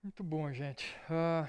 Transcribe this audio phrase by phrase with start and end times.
[0.00, 0.96] Muito bom, gente.
[1.10, 1.48] Ah,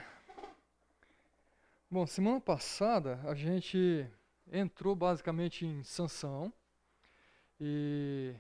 [1.90, 4.08] bom, semana passada a gente
[4.52, 6.52] entrou basicamente em Sansão
[7.62, 8.34] e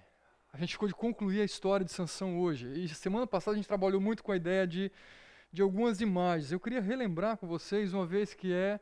[0.51, 2.67] a gente ficou de concluir a história de Sansão hoje.
[2.69, 4.91] E semana passada a gente trabalhou muito com a ideia de,
[5.51, 6.51] de algumas imagens.
[6.51, 8.79] Eu queria relembrar com vocês uma vez que é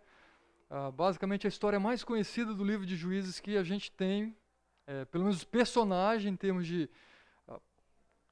[0.69, 4.33] ah, basicamente a história mais conhecida do livro de Juízes que a gente tem,
[4.87, 6.89] é, pelo menos personagem em termos de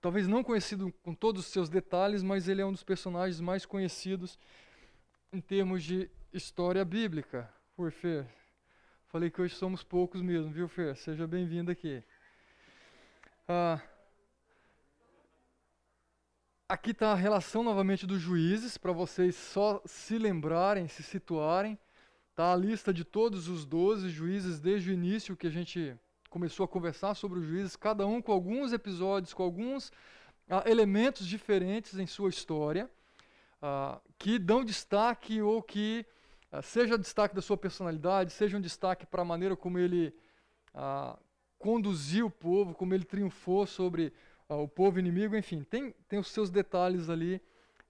[0.05, 3.65] talvez não conhecido com todos os seus detalhes, mas ele é um dos personagens mais
[3.65, 4.37] conhecidos
[5.33, 7.51] em termos de história bíblica.
[7.75, 8.27] Por Fer,
[9.07, 10.95] falei que hoje somos poucos mesmo, viu, Fer?
[10.95, 12.03] Seja bem-vindo aqui.
[13.47, 13.81] Ah,
[16.69, 21.79] aqui está a relação novamente dos juízes, para vocês só se lembrarem, se situarem.
[22.29, 25.97] Está a lista de todos os 12 juízes desde o início que a gente
[26.35, 29.89] começou a conversar sobre os juízes, cada um com alguns episódios, com alguns
[30.49, 32.91] ah, elementos diferentes em sua história,
[33.61, 36.05] ah, que dão destaque ou que
[36.51, 40.13] ah, seja destaque da sua personalidade, seja um destaque para a maneira como ele
[40.73, 41.17] ah,
[41.57, 44.11] conduziu o povo, como ele triunfou sobre
[44.49, 47.41] ah, o povo inimigo, enfim, tem, tem os seus detalhes ali.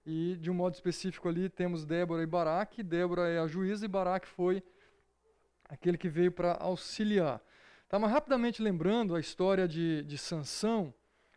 [0.06, 2.84] E de um modo específico ali temos Débora e Baraque.
[2.84, 4.62] Débora é a juíza e Baraque foi
[5.68, 7.42] aquele que veio para auxiliar.
[7.88, 10.92] Tá, mas rapidamente lembrando a história de, de Sansão,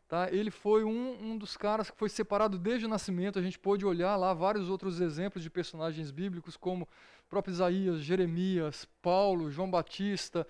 [0.08, 3.38] tá, ele foi um, um dos caras que foi separado desde o nascimento.
[3.38, 6.88] A gente pôde olhar lá vários outros exemplos de personagens bíblicos, como
[7.30, 10.47] próprio Isaías, Jeremias, Paulo, João Batista.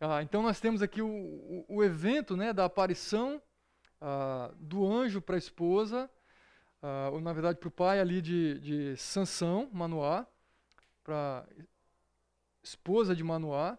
[0.00, 3.40] Ah, então nós temos aqui o, o, o evento né, da aparição
[4.00, 6.10] ah, do anjo para a esposa,
[6.82, 10.26] ah, ou na verdade para o pai ali de, de Sansão, Manoá,
[11.04, 11.46] para
[12.62, 13.78] esposa de Manoá.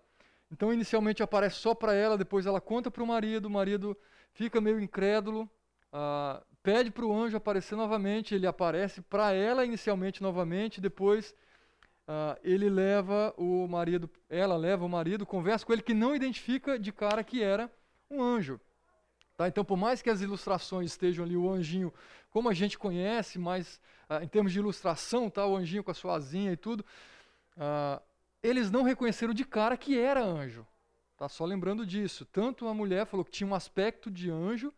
[0.52, 3.98] Então, inicialmente aparece só para ela, depois ela conta para o marido, o marido
[4.34, 5.50] fica meio incrédulo,
[5.94, 11.34] uh, pede para o anjo aparecer novamente, ele aparece para ela inicialmente novamente, depois
[12.06, 16.78] uh, ele leva o marido, ela leva o marido, conversa com ele que não identifica
[16.78, 17.72] de cara que era
[18.10, 18.60] um anjo.
[19.38, 19.48] Tá?
[19.48, 21.94] Então, por mais que as ilustrações estejam ali, o anjinho,
[22.30, 25.46] como a gente conhece, mas uh, em termos de ilustração, tá?
[25.46, 26.86] o anjinho com a sua asinha e tudo,
[28.44, 30.66] eles não reconheceram de cara que era anjo.
[31.18, 32.26] Tá só lembrando disso.
[32.26, 34.74] Tanto a mulher falou que tinha um aspecto de anjo,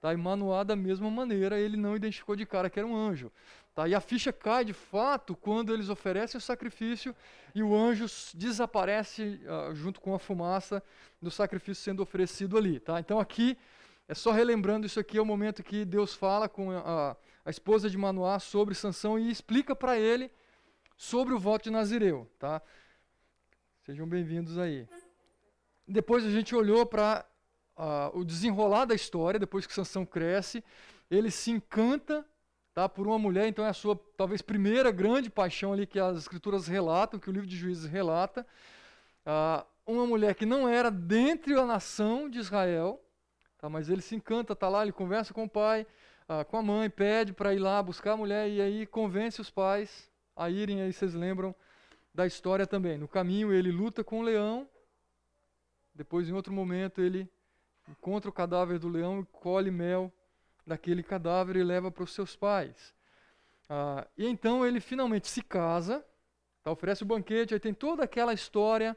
[0.00, 0.12] tá?
[0.12, 3.32] E Manoá da mesma maneira, ele não identificou de cara que era um anjo.
[3.74, 3.88] Tá?
[3.88, 7.14] E a ficha cai de fato quando eles oferecem o sacrifício
[7.52, 10.80] e o anjo desaparece uh, junto com a fumaça
[11.20, 13.00] do sacrifício sendo oferecido ali, tá?
[13.00, 13.58] Então aqui
[14.06, 17.90] é só relembrando isso aqui é o momento que Deus fala com a, a esposa
[17.90, 20.30] de Manoá sobre Sansão e explica para ele
[20.96, 22.62] sobre o voto de Nazireu, tá?
[23.84, 24.88] Sejam bem-vindos aí.
[25.86, 27.22] Depois a gente olhou para
[27.76, 30.64] uh, ah, o desenrolar da história, depois que Sansão cresce,
[31.10, 32.24] ele se encanta
[32.72, 36.16] tá, por uma mulher, então é a sua talvez primeira grande paixão ali que as
[36.16, 38.46] escrituras relatam, que o livro de Juízes relata.
[39.26, 42.98] Uh, uma mulher que não era dentre a nação de Israel,
[43.58, 45.86] tá, mas ele se encanta, tá lá, ele conversa com o pai,
[46.26, 49.50] uh, com a mãe, pede para ir lá buscar a mulher e aí convence os
[49.50, 51.54] pais a irem, aí vocês lembram
[52.14, 52.96] da história também.
[52.96, 54.68] No caminho ele luta com o leão,
[55.94, 57.28] depois em outro momento ele
[57.88, 60.12] encontra o cadáver do leão e colhe mel
[60.66, 62.94] daquele cadáver e leva para os seus pais.
[63.68, 66.04] Ah, e então ele finalmente se casa,
[66.62, 68.96] tá, oferece o banquete, aí tem toda aquela história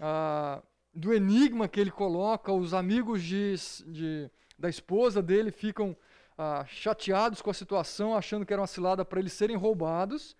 [0.00, 0.62] ah,
[0.94, 3.54] do enigma que ele coloca, os amigos de,
[3.86, 5.96] de da esposa dele ficam
[6.38, 10.36] ah, chateados com a situação, achando que era uma cilada para eles serem roubados.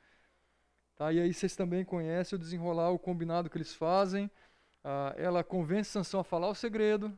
[0.97, 1.13] Tá?
[1.13, 4.31] E aí vocês também conhecem o desenrolar, o combinado que eles fazem.
[4.83, 7.17] Ah, ela convence Sansão a falar o segredo.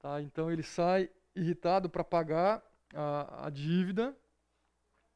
[0.00, 0.20] Tá?
[0.20, 2.62] Então ele sai irritado para pagar
[2.92, 4.14] a, a dívida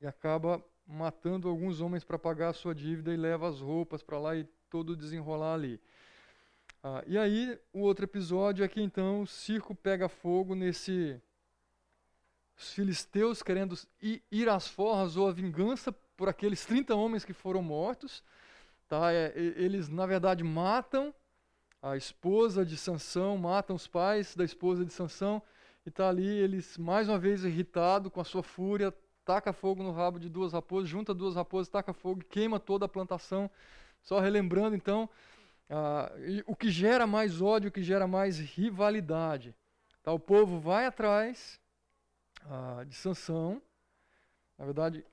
[0.01, 4.19] e acaba matando alguns homens para pagar a sua dívida e leva as roupas para
[4.19, 5.81] lá e todo desenrolar ali.
[6.83, 11.21] Ah, e aí, o outro episódio é que então o circo pega fogo nesse.
[12.57, 17.33] Os filisteus querendo ir, ir às forras ou a vingança por aqueles 30 homens que
[17.33, 18.25] foram mortos.
[18.89, 19.13] Tá?
[19.13, 21.15] É, eles, na verdade, matam
[21.81, 25.41] a esposa de Sansão, matam os pais da esposa de Sansão,
[25.87, 28.93] e está ali, eles, mais uma vez irritado com a sua fúria,
[29.25, 32.89] taca fogo no rabo de duas raposas, junta duas raposas, taca fogo, queima toda a
[32.89, 33.49] plantação.
[34.03, 35.09] Só relembrando, então,
[36.47, 39.55] o que gera mais ódio, o que gera mais rivalidade.
[40.03, 40.13] Tá?
[40.13, 41.61] O povo vai atrás
[42.45, 43.63] ah, de Sansão,
[44.59, 45.05] na verdade,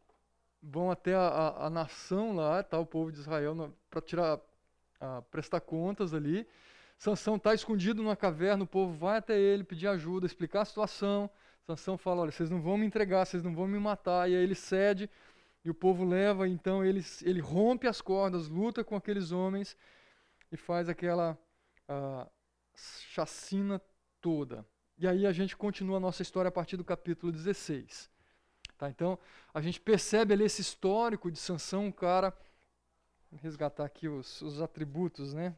[0.65, 4.39] vão até a, a, a nação lá, tá, o povo de Israel, para tirar,
[4.99, 6.47] a, prestar contas ali.
[6.97, 11.29] Sansão está escondido numa caverna, o povo vai até ele pedir ajuda, explicar a situação.
[11.67, 14.29] Sansão fala, olha, vocês não vão me entregar, vocês não vão me matar.
[14.29, 15.09] E aí ele cede
[15.63, 19.77] e o povo leva, então ele, ele rompe as cordas, luta com aqueles homens
[20.51, 21.37] e faz aquela
[22.75, 23.81] chacina
[24.21, 24.65] toda.
[24.97, 28.09] E aí a gente continua a nossa história a partir do capítulo 16.
[28.77, 28.89] Tá?
[28.89, 29.17] Então,
[29.53, 32.33] a gente percebe ali esse histórico de Sansão, um cara.
[33.31, 35.55] Vou resgatar aqui os, os atributos, né?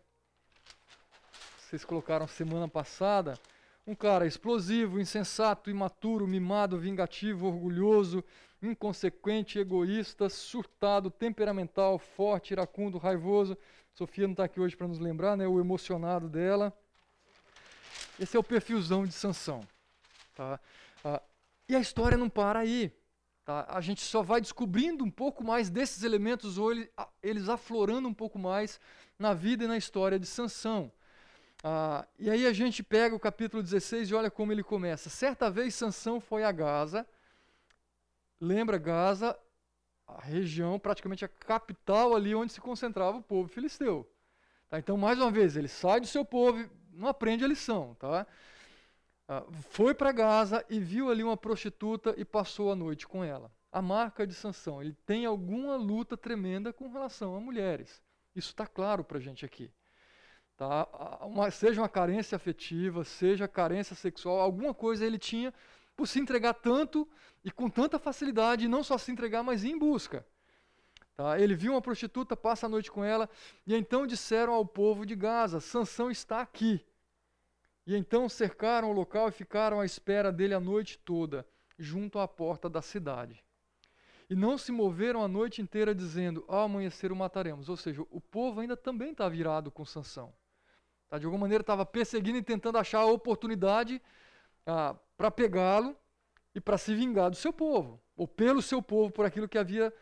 [1.57, 3.37] Vocês colocaram semana passada.
[3.85, 8.23] Um cara explosivo, insensato, imaturo, mimado, vingativo, orgulhoso,
[8.61, 13.57] inconsequente, egoísta, surtado, temperamental, forte, iracundo, raivoso.
[13.93, 15.47] Sofia não está aqui hoje para nos lembrar, né?
[15.47, 16.71] O emocionado dela.
[18.19, 19.67] Esse é o perfilzão de Sansão.
[20.35, 20.59] Tá?
[21.03, 21.21] Ah,
[21.69, 22.91] e a história não para aí.
[23.47, 23.65] Tá?
[23.69, 26.91] A gente só vai descobrindo um pouco mais desses elementos, ou ele,
[27.23, 28.77] eles aflorando um pouco mais
[29.17, 30.91] na vida e na história de Sansão.
[31.63, 35.09] Ah, e aí a gente pega o capítulo 16 e olha como ele começa.
[35.09, 37.07] Certa vez Sansão foi a Gaza.
[38.37, 39.39] Lembra Gaza,
[40.05, 44.05] a região, praticamente a capital ali onde se concentrava o povo filisteu.
[44.67, 44.77] Tá?
[44.77, 47.95] Então, mais uma vez, ele sai do seu povo, não aprende a lição.
[47.97, 48.27] Tá?
[49.27, 53.51] Ah, foi para Gaza e viu ali uma prostituta e passou a noite com ela.
[53.71, 58.01] A marca de Sansão, ele tem alguma luta tremenda com relação a mulheres.
[58.33, 59.69] Isso está claro para a gente aqui.
[60.55, 60.87] Tá?
[61.21, 65.53] Uma, seja uma carência afetiva, seja carência sexual, alguma coisa ele tinha
[65.95, 67.07] por se entregar tanto
[67.43, 70.25] e com tanta facilidade, não só se entregar, mas ir em busca.
[71.15, 71.39] Tá?
[71.39, 73.29] Ele viu uma prostituta, passa a noite com ela,
[73.65, 76.85] e então disseram ao povo de Gaza: Sansão está aqui.
[77.87, 81.47] E então cercaram o local e ficaram à espera dele a noite toda,
[81.79, 83.41] junto à porta da cidade.
[84.29, 87.69] E não se moveram a noite inteira dizendo: Ao amanhecer o mataremos.
[87.69, 90.33] Ou seja, o povo ainda também está virado com Sansão.
[91.07, 91.17] Tá?
[91.17, 94.01] De alguma maneira estava perseguindo e tentando achar a oportunidade
[94.65, 95.95] ah, para pegá-lo
[96.53, 99.93] e para se vingar do seu povo, ou pelo seu povo, por aquilo que havia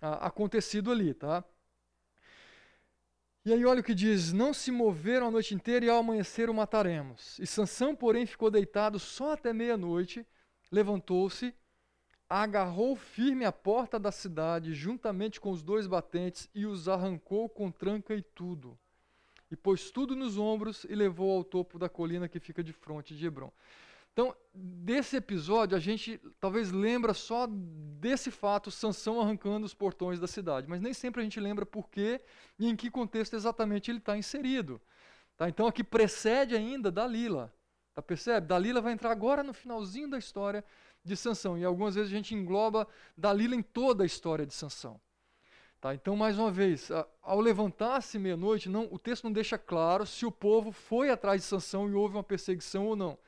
[0.00, 1.12] ah, acontecido ali.
[1.12, 1.42] Tá?
[3.44, 6.48] E aí olha o que diz: Não se moveram a noite inteira e ao amanhecer
[6.48, 7.38] o mataremos.
[7.40, 10.24] E Sansão, porém, ficou deitado só até meia-noite,
[10.70, 11.52] levantou-se,
[12.28, 17.70] agarrou firme a porta da cidade, juntamente com os dois batentes, e os arrancou com
[17.70, 18.78] tranca e tudo.
[19.50, 23.14] E pôs tudo nos ombros e levou ao topo da colina que fica de frente
[23.14, 23.52] de Hebron.
[24.12, 30.26] Então, desse episódio, a gente talvez lembra só desse fato, Sansão arrancando os portões da
[30.26, 32.20] cidade, mas nem sempre a gente lembra por quê
[32.58, 34.80] e em que contexto exatamente ele está inserido.
[35.36, 35.48] Tá?
[35.48, 37.52] Então, aqui precede ainda Dalila.
[37.94, 38.46] Tá, percebe?
[38.46, 40.62] Dalila vai entrar agora no finalzinho da história
[41.04, 42.86] de Sansão, e algumas vezes a gente engloba
[43.16, 45.00] Dalila em toda a história de Sansão.
[45.80, 46.90] Tá, então, mais uma vez,
[47.22, 51.88] ao levantar-se meia-noite, o texto não deixa claro se o povo foi atrás de Sansão
[51.88, 53.18] e houve uma perseguição ou não.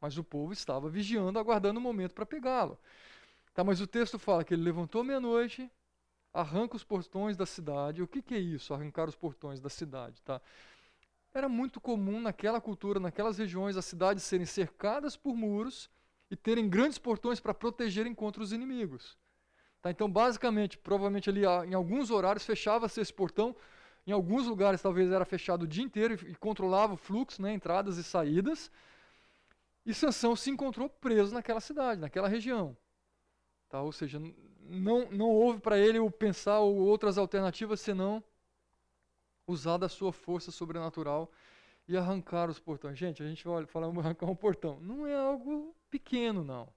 [0.00, 2.78] Mas o povo estava vigiando, aguardando o momento para pegá-lo.
[3.54, 5.70] Tá, mas o texto fala que ele levantou meia-noite,
[6.32, 8.02] arranca os portões da cidade.
[8.02, 10.20] O que, que, é isso, arrancar os portões da cidade?
[10.22, 10.40] Tá?
[11.32, 15.88] Era muito comum naquela cultura, naquelas regiões, as cidades serem cercadas por muros
[16.30, 19.16] e terem grandes portões para protegerem contra os inimigos.
[19.80, 19.90] Tá?
[19.90, 23.56] Então, basicamente, provavelmente ali em alguns horários fechava-se esse portão,
[24.06, 27.52] em alguns lugares talvez era fechado o dia inteiro e, e controlava o fluxo, né,
[27.52, 28.70] entradas e saídas.
[29.86, 32.76] E Sansão se encontrou preso naquela cidade, naquela região.
[33.68, 33.80] Tá?
[33.80, 34.20] Ou seja,
[34.68, 38.22] não, não houve para ele o pensar ou outras alternativas senão
[39.46, 41.30] usar da sua força sobrenatural
[41.86, 42.98] e arrancar os portões.
[42.98, 44.80] Gente, a gente olha, fala arrancar um portão.
[44.80, 46.68] Não é algo pequeno, não.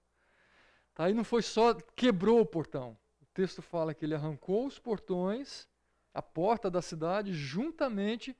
[0.94, 1.10] Tá?
[1.10, 2.96] E não foi só quebrou o portão.
[3.20, 5.68] O texto fala que ele arrancou os portões,
[6.14, 8.36] a porta da cidade, juntamente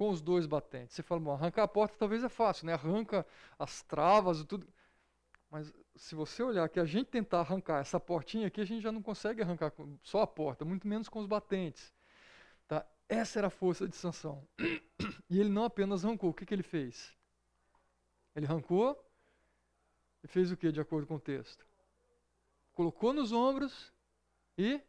[0.00, 0.96] com os dois batentes.
[0.96, 2.72] Você fala, bom, arrancar a porta talvez é fácil, né?
[2.72, 3.26] Arranca
[3.58, 4.66] as travas e tudo.
[5.50, 8.90] Mas se você olhar que a gente tentar arrancar essa portinha aqui, a gente já
[8.90, 9.70] não consegue arrancar
[10.02, 11.92] só a porta, muito menos com os batentes.
[12.66, 12.86] Tá?
[13.10, 14.48] Essa era a força de Sansão.
[15.28, 17.14] E ele não apenas arrancou, o que, que ele fez?
[18.34, 18.98] Ele arrancou
[20.24, 21.66] e fez o que de acordo com o texto?
[22.72, 23.92] Colocou nos ombros
[24.56, 24.80] e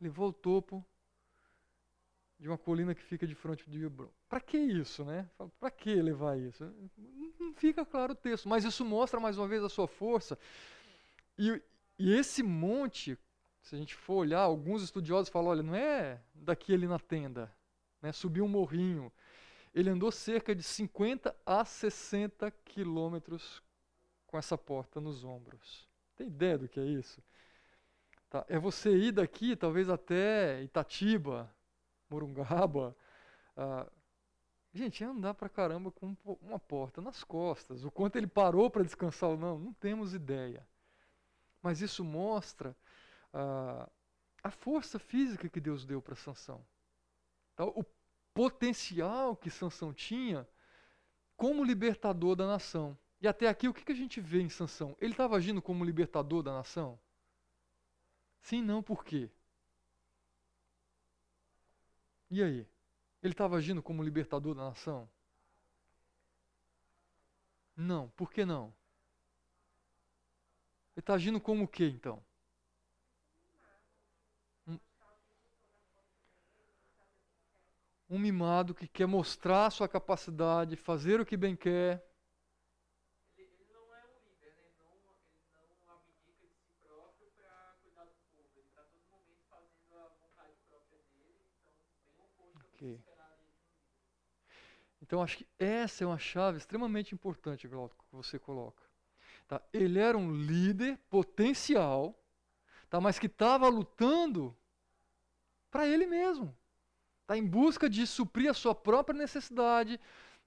[0.00, 0.86] levou o topo
[2.40, 4.08] de uma colina que fica de frente de Hebron.
[4.26, 5.28] Para que isso, né?
[5.60, 6.64] Para que levar isso?
[7.38, 10.38] Não fica claro o texto, mas isso mostra mais uma vez a sua força.
[11.38, 11.62] E,
[11.98, 13.18] e esse monte,
[13.60, 17.54] se a gente for olhar, alguns estudiosos falam, olha, não é daqui ali na tenda,
[18.00, 18.10] né?
[18.10, 19.12] Subiu um morrinho.
[19.74, 23.62] Ele andou cerca de 50 a 60 quilômetros
[24.26, 25.86] com essa porta nos ombros.
[26.16, 27.22] Tem ideia do que é isso?
[28.30, 28.46] Tá?
[28.48, 31.54] É você ir daqui, talvez até Itatiba,
[32.10, 32.96] Morungaba,
[33.56, 33.86] ah,
[34.72, 37.84] Gente, andar pra caramba com uma porta nas costas.
[37.84, 40.64] O quanto ele parou para descansar ou não, não temos ideia.
[41.60, 42.76] Mas isso mostra
[43.34, 43.90] uh,
[44.42, 46.64] a força física que Deus deu para Sansão.
[47.52, 47.84] Então, o
[48.32, 50.48] potencial que Sansão tinha
[51.36, 52.96] como libertador da nação.
[53.20, 54.96] E até aqui, o que a gente vê em Sansão?
[55.00, 56.98] Ele estava agindo como libertador da nação?
[58.40, 59.28] Sim, não, por quê?
[62.30, 62.66] E aí?
[63.22, 65.08] Ele estava agindo como libertador da nação?
[67.76, 68.72] Não, por que não?
[70.94, 72.22] Ele está agindo como o quê, então?
[74.66, 74.78] Um,
[78.08, 82.04] um mimado que quer mostrar sua capacidade, fazer o que bem quer.
[95.02, 97.74] Então acho que essa é uma chave extremamente importante que
[98.12, 98.82] você coloca.
[99.48, 99.60] Tá?
[99.72, 102.18] Ele era um líder potencial,
[102.88, 103.00] tá?
[103.00, 104.56] mas que estava lutando
[105.70, 106.54] para ele mesmo.
[107.26, 107.36] Tá?
[107.36, 109.98] Em busca de suprir a sua própria necessidade,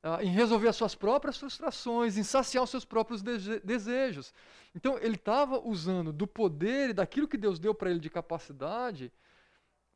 [0.04, 4.34] uh, em resolver as suas próprias frustrações, em saciar os seus próprios de desejos.
[4.76, 9.12] Então ele estava usando do poder e daquilo que Deus deu para ele de capacidade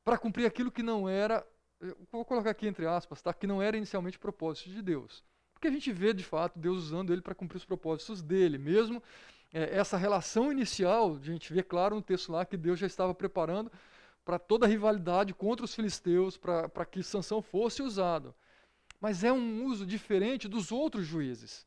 [0.04, 1.46] para cumprir aquilo que não era
[2.12, 3.34] vou colocar aqui entre aspas, tá?
[3.34, 5.24] que não era inicialmente propósito de Deus.
[5.54, 8.58] Porque a gente vê, de fato, Deus usando ele para cumprir os propósitos dele.
[8.58, 9.02] Mesmo
[9.52, 13.14] é, essa relação inicial, a gente vê claro no texto lá que Deus já estava
[13.14, 13.72] preparando
[14.24, 18.36] para toda a rivalidade contra os filisteus, para que Sansão fosse usado.
[19.00, 21.66] Mas é um uso diferente dos outros juízes.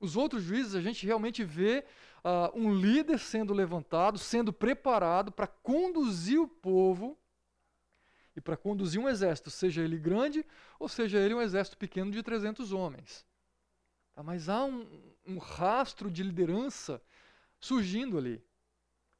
[0.00, 1.84] Os outros juízes, a gente realmente vê
[2.24, 7.18] uh, um líder sendo levantado, sendo preparado para conduzir o povo
[8.38, 10.46] e para conduzir um exército, seja ele grande
[10.78, 13.26] ou seja ele um exército pequeno de 300 homens.
[14.14, 14.22] Tá?
[14.22, 14.86] Mas há um,
[15.26, 17.02] um rastro de liderança
[17.58, 18.40] surgindo ali.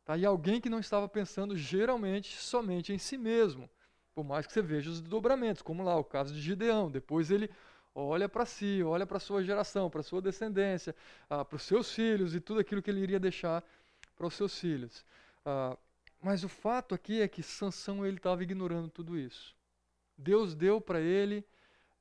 [0.05, 0.17] Tá?
[0.17, 3.69] E alguém que não estava pensando geralmente somente em si mesmo,
[4.15, 6.89] por mais que você veja os desdobramentos, como lá o caso de Gideão.
[6.89, 7.51] Depois ele
[7.93, 10.95] olha para si, olha para sua geração, para sua descendência,
[11.29, 13.65] ah, para os seus filhos e tudo aquilo que ele iria deixar
[14.17, 15.05] para os seus filhos.
[15.45, 15.77] Ah,
[16.21, 19.57] mas o fato aqui é que Sansão ele estava ignorando tudo isso.
[20.17, 21.47] Deus deu para ele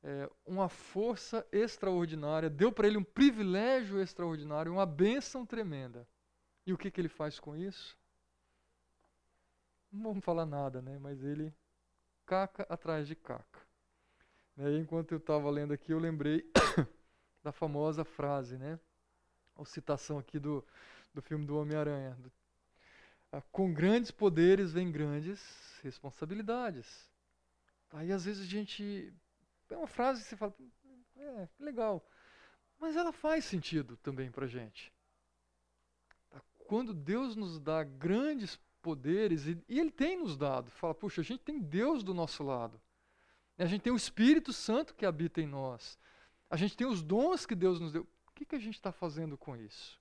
[0.03, 6.07] é, uma força extraordinária, deu para ele um privilégio extraordinário, uma bênção tremenda.
[6.65, 7.97] E o que, que ele faz com isso?
[9.91, 10.97] Não vamos falar nada, né?
[10.99, 11.53] Mas ele
[12.25, 13.61] caca atrás de caca.
[14.55, 14.77] Né?
[14.77, 16.49] Enquanto eu estava lendo aqui, eu lembrei
[17.43, 18.79] da famosa frase, né?
[19.55, 20.65] A citação aqui do,
[21.13, 22.31] do filme do Homem-Aranha, do
[23.51, 25.41] com grandes poderes vem grandes
[25.83, 27.09] responsabilidades.
[27.91, 29.13] Aí às vezes a gente.
[29.69, 30.55] É uma frase que você fala,
[31.17, 32.05] é, legal.
[32.79, 34.93] Mas ela faz sentido também para a gente.
[36.29, 36.41] Tá?
[36.67, 41.23] Quando Deus nos dá grandes poderes, e, e Ele tem nos dado, fala, puxa, a
[41.23, 42.79] gente tem Deus do nosso lado.
[43.57, 45.99] A gente tem o Espírito Santo que habita em nós.
[46.49, 48.07] A gente tem os dons que Deus nos deu.
[48.27, 49.99] O que, que a gente está fazendo com isso?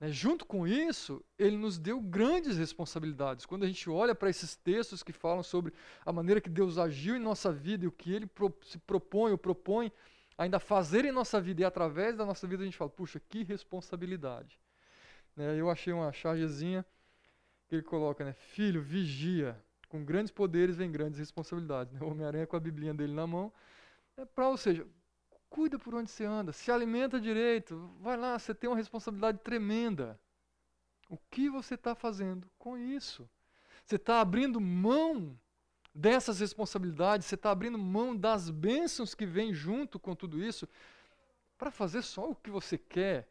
[0.00, 0.10] Né?
[0.10, 3.44] Junto com isso, ele nos deu grandes responsabilidades.
[3.44, 5.72] Quando a gente olha para esses textos que falam sobre
[6.04, 9.32] a maneira que Deus agiu em nossa vida e o que ele pro, se propõe
[9.32, 9.92] ou propõe
[10.36, 13.42] ainda fazer em nossa vida e através da nossa vida, a gente fala: puxa, que
[13.42, 14.58] responsabilidade.
[15.36, 15.58] Né?
[15.58, 16.86] Eu achei uma chargezinha
[17.68, 18.32] que ele coloca: né?
[18.32, 19.60] Filho, vigia.
[19.88, 21.92] Com grandes poderes vem grandes responsabilidades.
[21.94, 22.00] Né?
[22.02, 23.52] O Homem-Aranha com a Biblinha dele na mão.
[24.18, 24.86] É pra, ou seja,
[25.48, 30.18] Cuida por onde você anda, se alimenta direito, vai lá, você tem uma responsabilidade tremenda.
[31.08, 33.28] O que você está fazendo com isso?
[33.84, 35.38] Você está abrindo mão
[35.94, 40.68] dessas responsabilidades, você está abrindo mão das bênçãos que vêm junto com tudo isso
[41.56, 43.26] para fazer só o que você quer,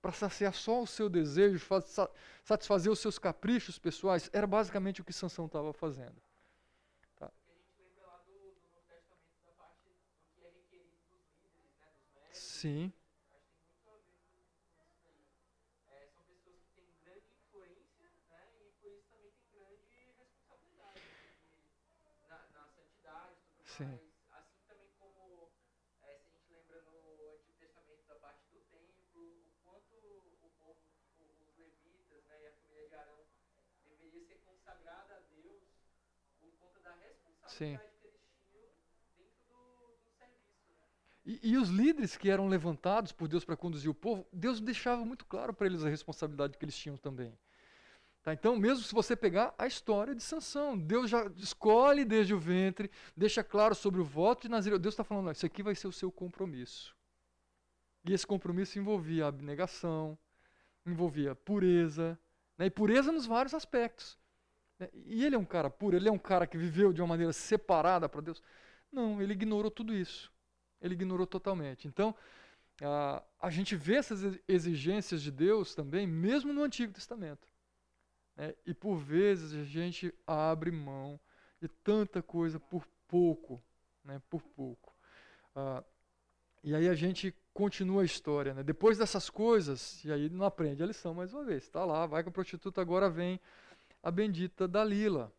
[0.00, 1.66] para saciar só o seu desejo,
[2.44, 4.30] satisfazer os seus caprichos pessoais.
[4.32, 6.16] Era basicamente o que Sansão estava fazendo.
[7.18, 7.28] Sim.
[7.50, 9.26] São pessoas que têm grande influência, né?
[9.40, 9.66] E
[10.38, 12.47] por isso também tem grande responsabilidade na, na santidade e
[20.58, 20.98] tudo mais.
[24.32, 25.52] Assim também como
[26.02, 30.50] é, se a gente lembra no Antigo Testamento da parte do templo, o quanto o
[30.58, 30.82] povo,
[31.20, 33.24] os levitas né, e a família de Arão
[33.84, 35.62] deveria ser consagrada a Deus
[36.40, 37.97] por conta da responsabilidade Sim.
[41.28, 45.04] E, e, os líderes que eram levantados por Deus para conduzir o povo, Deus deixava
[45.04, 47.38] muito claro para eles a responsabilidade que eles tinham também.
[48.22, 48.32] Tá?
[48.32, 52.90] Então, mesmo se você pegar a história de Sansão, Deus já escolhe desde o ventre,
[53.14, 54.78] deixa claro sobre o voto de Nazireu.
[54.78, 56.96] Deus está falando, isso aqui vai ser o seu compromisso.
[58.06, 60.16] E esse compromisso envolvia abnegação,
[60.86, 62.18] envolvia pureza,
[62.56, 62.64] né?
[62.64, 64.18] e pureza nos vários aspectos.
[64.78, 64.88] Né?
[65.04, 67.34] E ele é um cara puro, ele é um cara que viveu de uma maneira
[67.34, 68.42] separada para Deus.
[68.90, 70.32] Não, ele ignorou tudo isso.
[70.80, 71.88] Ele ignorou totalmente.
[71.88, 72.14] Então,
[72.80, 77.48] a, a gente vê essas exigências de Deus também, mesmo no Antigo Testamento.
[78.36, 78.54] Né?
[78.64, 81.18] E por vezes a gente abre mão
[81.60, 83.60] de tanta coisa por pouco,
[84.04, 84.22] né?
[84.30, 84.94] por pouco.
[85.54, 85.82] Ah,
[86.62, 88.54] e aí a gente continua a história.
[88.54, 88.62] Né?
[88.62, 91.64] Depois dessas coisas, e aí não aprende a lição mais uma vez.
[91.64, 93.40] Está lá, vai com a prostituta, agora vem
[94.02, 95.32] a bendita Dalila.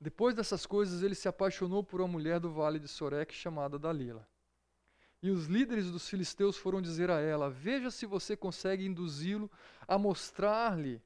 [0.00, 4.26] Depois dessas coisas, ele se apaixonou por uma mulher do vale de Sorek chamada Dalila.
[5.24, 9.50] E os líderes dos filisteus foram dizer a ela: Veja se você consegue induzi-lo
[9.88, 11.00] a mostrar-lhe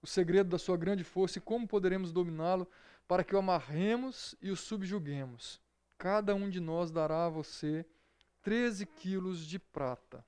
[0.00, 2.66] o segredo da sua grande força e como poderemos dominá-lo
[3.06, 5.60] para que o amarremos e o subjuguemos.
[5.98, 7.84] Cada um de nós dará a você
[8.40, 10.24] 13 quilos de prata.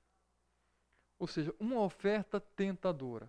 [1.17, 3.27] Ou seja, uma oferta tentadora.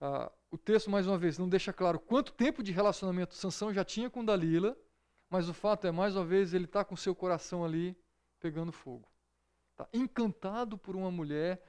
[0.00, 3.84] Ah, o texto, mais uma vez, não deixa claro quanto tempo de relacionamento Sansão já
[3.84, 4.78] tinha com Dalila,
[5.28, 7.96] mas o fato é, mais uma vez, ele está com seu coração ali
[8.44, 9.08] pegando fogo.
[9.74, 11.62] Tá encantado por uma mulher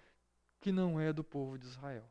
[0.60, 2.06] que não é do povo de Israel.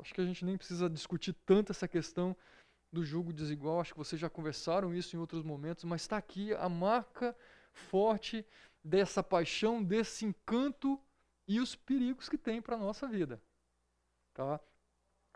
[0.00, 2.34] Acho que a gente nem precisa discutir tanto essa questão
[2.90, 6.54] do julgo desigual, acho que vocês já conversaram isso em outros momentos, mas está aqui
[6.54, 7.36] a marca
[7.72, 8.46] forte
[8.82, 10.98] dessa paixão, desse encanto
[11.46, 13.42] e os perigos que tem para a nossa vida.
[14.32, 14.60] Tá?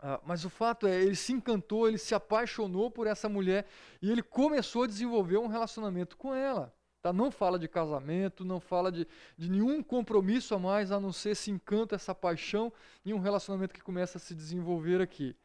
[0.01, 3.67] Ah, mas o fato é, ele se encantou, ele se apaixonou por essa mulher
[4.01, 6.73] e ele começou a desenvolver um relacionamento com ela.
[7.03, 7.13] Tá?
[7.13, 11.31] Não fala de casamento, não fala de, de nenhum compromisso a mais, a não ser
[11.31, 12.73] esse encanto, essa paixão
[13.05, 15.35] e um relacionamento que começa a se desenvolver aqui.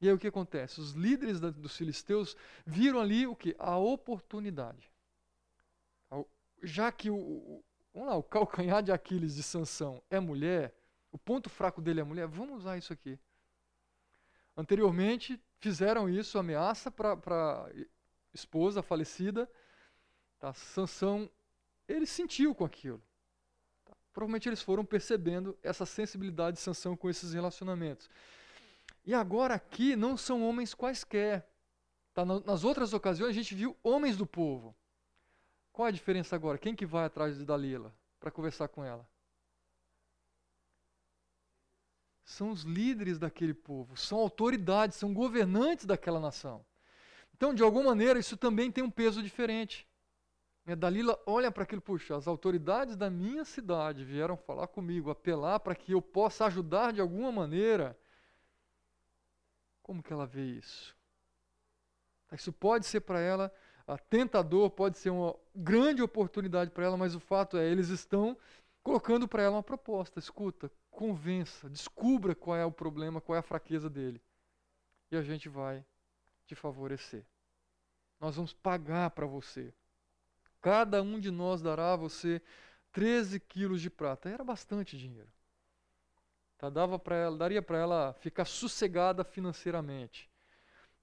[0.00, 0.80] E aí o que acontece?
[0.80, 2.34] Os líderes da, dos filisteus
[2.64, 3.54] viram ali o que?
[3.58, 4.90] A oportunidade.
[6.62, 10.74] Já que o, o, vamos lá, o calcanhar de Aquiles de Sansão é mulher,
[11.12, 13.18] o ponto fraco dele é mulher, vamos usar isso aqui.
[14.58, 17.70] Anteriormente fizeram isso, ameaça para a
[18.34, 19.48] esposa falecida,
[20.38, 20.52] Tá?
[20.52, 21.28] Sansão,
[21.86, 23.02] ele sentiu com aquilo.
[23.84, 23.92] Tá?
[24.12, 28.08] Provavelmente eles foram percebendo essa sensibilidade de Sansão com esses relacionamentos.
[29.04, 31.48] E agora aqui não são homens quaisquer.
[32.14, 32.24] Tá?
[32.24, 34.74] Nas outras ocasiões a gente viu homens do povo.
[35.72, 36.58] Qual a diferença agora?
[36.58, 39.08] Quem que vai atrás de Dalila para conversar com ela?
[42.28, 46.62] São os líderes daquele povo, são autoridades, são governantes daquela nação.
[47.34, 49.88] Então, de alguma maneira, isso também tem um peso diferente.
[50.66, 55.58] Né, Dalila olha para aquilo, puxa, as autoridades da minha cidade vieram falar comigo, apelar
[55.60, 57.98] para que eu possa ajudar de alguma maneira.
[59.82, 60.94] Como que ela vê isso?
[62.26, 63.50] Tá, isso pode ser para ela
[63.96, 68.36] tentador, pode ser uma grande oportunidade para ela, mas o fato é, eles estão
[68.82, 70.18] colocando para ela uma proposta.
[70.18, 74.20] Escuta, convença, descubra qual é o problema, qual é a fraqueza dele.
[75.12, 75.86] E a gente vai
[76.44, 77.24] te favorecer.
[78.18, 79.72] Nós vamos pagar para você.
[80.60, 82.42] Cada um de nós dará a você
[82.90, 84.28] 13 quilos de prata.
[84.28, 85.30] Era bastante dinheiro.
[86.58, 90.28] Tá, dava ela, daria para ela ficar sossegada financeiramente.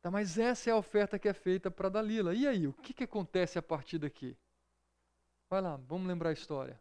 [0.02, 2.34] Tá, mas essa é a oferta que é feita para Dalila.
[2.34, 4.36] E aí, o que, que acontece a partir daqui?
[5.50, 6.78] Vai lá, vamos lembrar a história.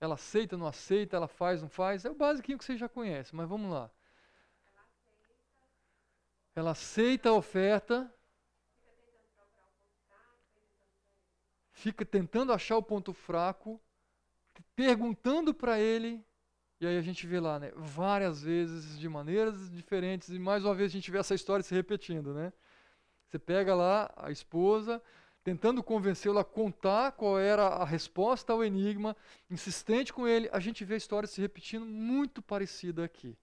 [0.00, 2.04] Ela aceita, não aceita, ela faz, não faz.
[2.04, 3.90] É o básico que você já conhece, mas vamos lá.
[6.54, 8.12] Ela aceita a oferta,
[11.70, 13.80] fica tentando achar o ponto fraco,
[14.74, 16.24] perguntando para ele,
[16.80, 20.74] e aí a gente vê lá, né, várias vezes, de maneiras diferentes, e mais uma
[20.74, 22.52] vez a gente vê essa história se repetindo, né?
[23.26, 25.00] Você pega lá a esposa,
[25.42, 29.16] tentando convencê-la a contar qual era a resposta ao enigma,
[29.50, 33.36] insistente com ele, a gente vê a história se repetindo muito parecida aqui.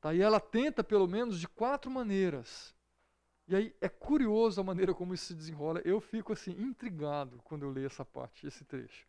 [0.00, 0.14] Tá?
[0.14, 2.74] E ela tenta, pelo menos, de quatro maneiras.
[3.46, 5.80] E aí é curioso a maneira como isso se desenrola.
[5.84, 9.06] Eu fico assim intrigado quando eu leio essa parte, esse trecho.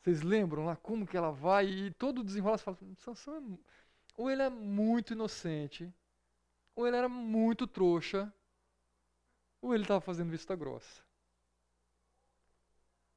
[0.00, 3.42] Vocês lembram lá como que ela vai e todo desenrola você fala, Sansão é,
[4.16, 5.92] ou ele é muito inocente,
[6.74, 8.32] ou ele era muito trouxa,
[9.60, 11.02] ou ele estava fazendo vista grossa.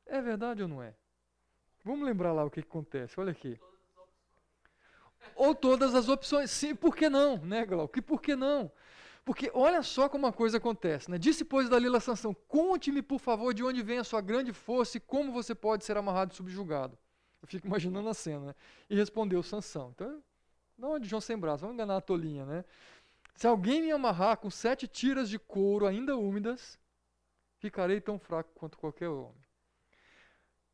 [0.05, 0.93] É verdade ou não é?
[1.83, 3.19] Vamos lembrar lá o que, que acontece.
[3.19, 3.59] Olha aqui.
[5.35, 6.51] Ou todas as opções.
[6.51, 8.01] Sim, por que não, né, Glauco?
[8.01, 8.71] por que não?
[9.23, 11.09] Porque olha só como a coisa acontece.
[11.09, 11.17] Né?
[11.17, 14.99] Disse, pois, Dalila Sansão, conte-me, por favor, de onde vem a sua grande força e
[14.99, 16.97] como você pode ser amarrado e subjugado.
[17.41, 18.47] Eu fico imaginando a cena.
[18.47, 18.55] Né?
[18.89, 19.91] E respondeu Sansão.
[19.95, 20.23] Então,
[20.77, 22.65] Não de João sem braço, vamos enganar a tolinha, né?
[23.33, 26.79] Se alguém me amarrar com sete tiras de couro ainda úmidas,
[27.57, 29.41] ficarei tão fraco quanto qualquer homem.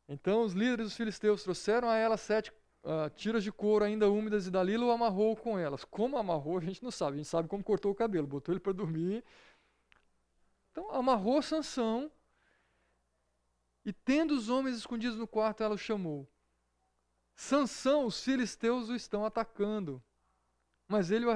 [0.08, 2.50] Então os líderes dos filisteus trouxeram a ela sete
[2.82, 5.84] uh, tiras de couro ainda úmidas e Dalila o amarrou com elas.
[5.84, 7.14] Como amarrou, a gente não sabe.
[7.14, 9.22] A gente sabe como cortou o cabelo, botou ele para dormir.
[10.70, 12.10] Então amarrou Sansão
[13.84, 16.28] e tendo os homens escondidos no quarto, ela o chamou.
[17.34, 20.02] Sansão, os filisteus o estão atacando.
[20.88, 21.26] Mas ele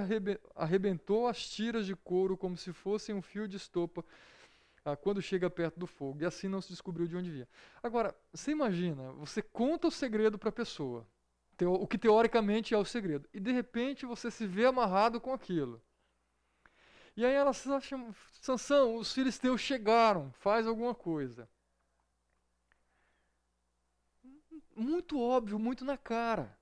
[0.56, 4.02] arrebentou as tiras de couro como se fossem um fio de estopa
[4.84, 7.48] ah, quando chega perto do fogo, e assim não se descobriu de onde vinha.
[7.82, 11.06] Agora, você imagina, você conta o segredo para a pessoa,
[11.60, 15.80] o que teoricamente é o segredo, e de repente você se vê amarrado com aquilo.
[17.14, 21.48] E aí ela acha, Sansão, os filisteus chegaram, faz alguma coisa.
[24.74, 26.58] Muito óbvio, muito na cara.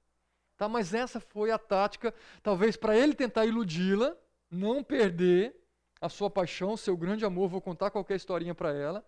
[0.61, 0.69] Tá?
[0.69, 4.15] Mas essa foi a tática, talvez para ele tentar iludi-la,
[4.51, 5.57] não perder
[5.99, 9.03] a sua paixão, seu grande amor, vou contar qualquer historinha para ela.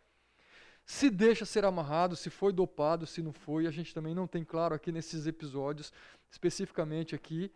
[0.86, 4.42] Se deixa ser amarrado, se foi dopado, se não foi, a gente também não tem
[4.42, 5.92] claro aqui nesses episódios,
[6.30, 7.52] especificamente aqui.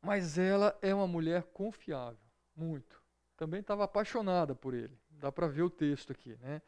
[0.00, 2.22] Mas ela é uma mulher confiável,
[2.54, 3.02] muito.
[3.36, 4.96] Também estava apaixonada por ele.
[5.10, 6.62] Dá para ver o texto aqui, né?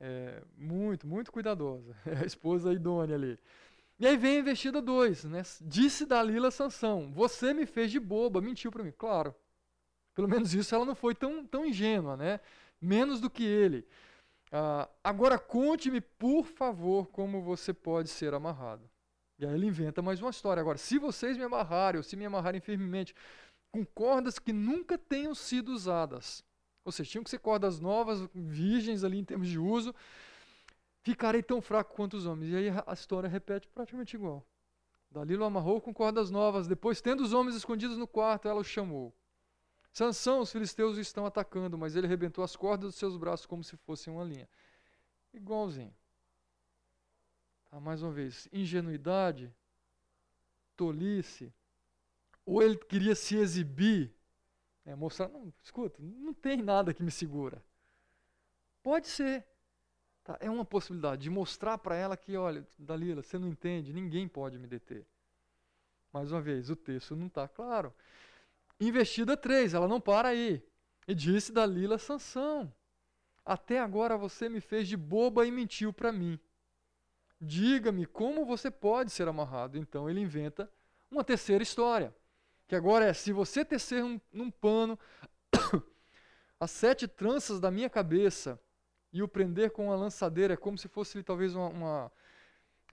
[0.00, 1.94] É, muito, muito cuidadosa.
[2.08, 3.38] É a esposa idônea ali.
[4.00, 5.42] E aí vem a investida 2, né?
[5.60, 8.94] Disse Dalila Sansão: Você me fez de boba, mentiu para mim.
[8.96, 9.34] Claro,
[10.14, 12.40] pelo menos isso ela não foi tão, tão ingênua, né?
[12.80, 13.86] Menos do que ele.
[14.50, 18.88] Ah, agora conte-me, por favor, como você pode ser amarrado.
[19.38, 20.62] E aí ele inventa mais uma história.
[20.62, 23.14] Agora, se vocês me amarrarem, ou se me amarrarem firmemente,
[23.70, 26.42] com cordas que nunca tenham sido usadas,
[26.86, 29.94] ou seja, tinham que ser cordas novas, virgens ali em termos de uso,
[31.02, 32.50] ficarei tão fraco quanto os homens.
[32.50, 34.46] E aí a história repete praticamente igual.
[35.10, 38.64] Dalila o amarrou com cordas novas, depois, tendo os homens escondidos no quarto, ela o
[38.64, 39.12] chamou.
[39.92, 43.64] Sansão, os filisteus o estão atacando, mas ele arrebentou as cordas dos seus braços como
[43.64, 44.48] se fossem uma linha.
[45.34, 45.94] Igualzinho.
[47.68, 49.52] Tá, mais uma vez, ingenuidade,
[50.76, 51.52] tolice,
[52.44, 54.14] ou ele queria se exibir,
[54.84, 57.62] é, mostrar, não, escuta, não tem nada que me segura.
[58.82, 59.46] Pode ser.
[60.24, 64.28] Tá, é uma possibilidade de mostrar para ela que, olha, Dalila, você não entende, ninguém
[64.28, 65.06] pode me deter.
[66.12, 67.94] Mais uma vez, o texto não está claro.
[68.80, 70.62] Investida 3, ela não para aí.
[71.06, 72.72] E disse Dalila Sansão:
[73.44, 76.38] Até agora você me fez de boba e mentiu para mim.
[77.40, 79.78] Diga-me como você pode ser amarrado.
[79.78, 80.70] Então ele inventa
[81.10, 82.14] uma terceira história,
[82.66, 84.98] que agora é: se você tecer um, num pano
[86.58, 88.60] as sete tranças da minha cabeça
[89.12, 92.12] e o prender com uma lançadeira, é como se fosse talvez uma, uma,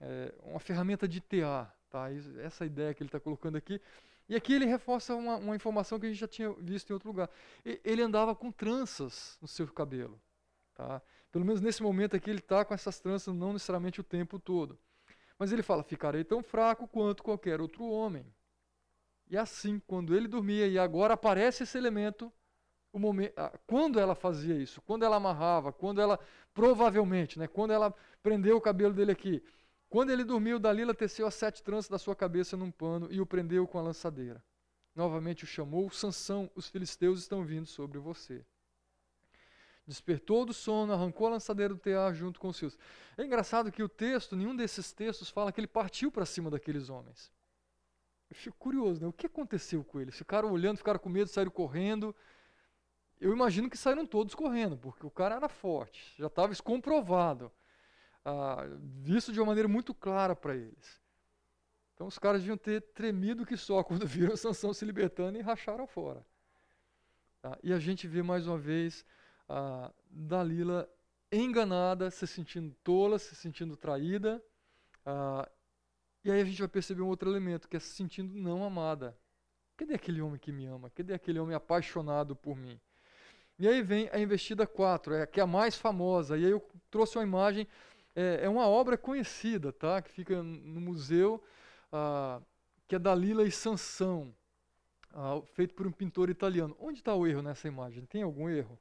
[0.00, 1.74] é, uma ferramenta de tear.
[1.88, 2.08] Tá?
[2.42, 3.80] Essa ideia que ele está colocando aqui.
[4.28, 7.08] E aqui ele reforça uma, uma, informação que a gente já tinha visto em outro
[7.08, 7.30] lugar.
[7.64, 10.20] ele andava com tranças no seu cabelo.
[10.74, 11.00] Tá?
[11.32, 14.78] Pelo menos nesse momento aqui ele está com essas tranças, não necessariamente o tempo todo.
[15.38, 18.26] Mas ele fala: Ficarei tão fraco quanto qualquer outro homem.
[19.30, 22.32] E assim, quando ele dormia, e agora aparece esse elemento,
[22.96, 23.34] momento,
[23.66, 26.18] quando ela fazia isso, quando ela amarrava, quando ela,
[26.54, 29.42] provavelmente, né, quando ela prendeu o cabelo dele aqui,
[29.88, 33.26] quando ele dormiu, Dalila teceu as sete tranças da sua cabeça num pano e o
[33.26, 34.42] prendeu com a lançadeira.
[34.94, 38.44] Novamente o chamou, Sansão, os filisteus estão vindo sobre você.
[39.86, 42.78] Despertou do sono, arrancou a lançadeira do tear junto com os seus.
[43.16, 46.90] É engraçado que o texto, nenhum desses textos fala que ele partiu para cima daqueles
[46.90, 47.32] homens.
[48.28, 49.06] Eu fico curioso, né?
[49.06, 50.14] O que aconteceu com eles?
[50.14, 52.14] Ficaram olhando, ficaram com medo, saíram correndo.
[53.20, 57.50] Eu imagino que saíram todos correndo, porque o cara era forte, já estava comprovado
[58.24, 58.66] ah,
[59.02, 61.00] visto de uma maneira muito clara para eles.
[61.94, 65.86] Então os caras deviam ter tremido que só quando viram Sansão se libertando e racharam
[65.86, 66.24] fora.
[67.40, 67.58] Tá?
[67.62, 69.04] E a gente vê mais uma vez
[69.48, 70.88] a Dalila
[71.32, 74.42] enganada, se sentindo tola, se sentindo traída.
[75.04, 75.48] Ah,
[76.22, 79.18] e aí a gente vai perceber um outro elemento, que é se sentindo não amada.
[79.76, 80.90] Cadê aquele homem que me ama?
[80.90, 82.78] Cadê aquele homem apaixonado por mim?
[83.58, 86.38] E aí vem a investida 4, é, que é a mais famosa.
[86.38, 87.66] E aí eu trouxe uma imagem
[88.18, 90.02] é, é uma obra conhecida, tá?
[90.02, 91.42] Que fica no museu,
[91.92, 92.40] ah,
[92.88, 94.34] que é Dalila e Sansão,
[95.14, 96.76] ah, feito por um pintor italiano.
[96.80, 98.04] Onde está o erro nessa imagem?
[98.06, 98.76] Tem algum erro?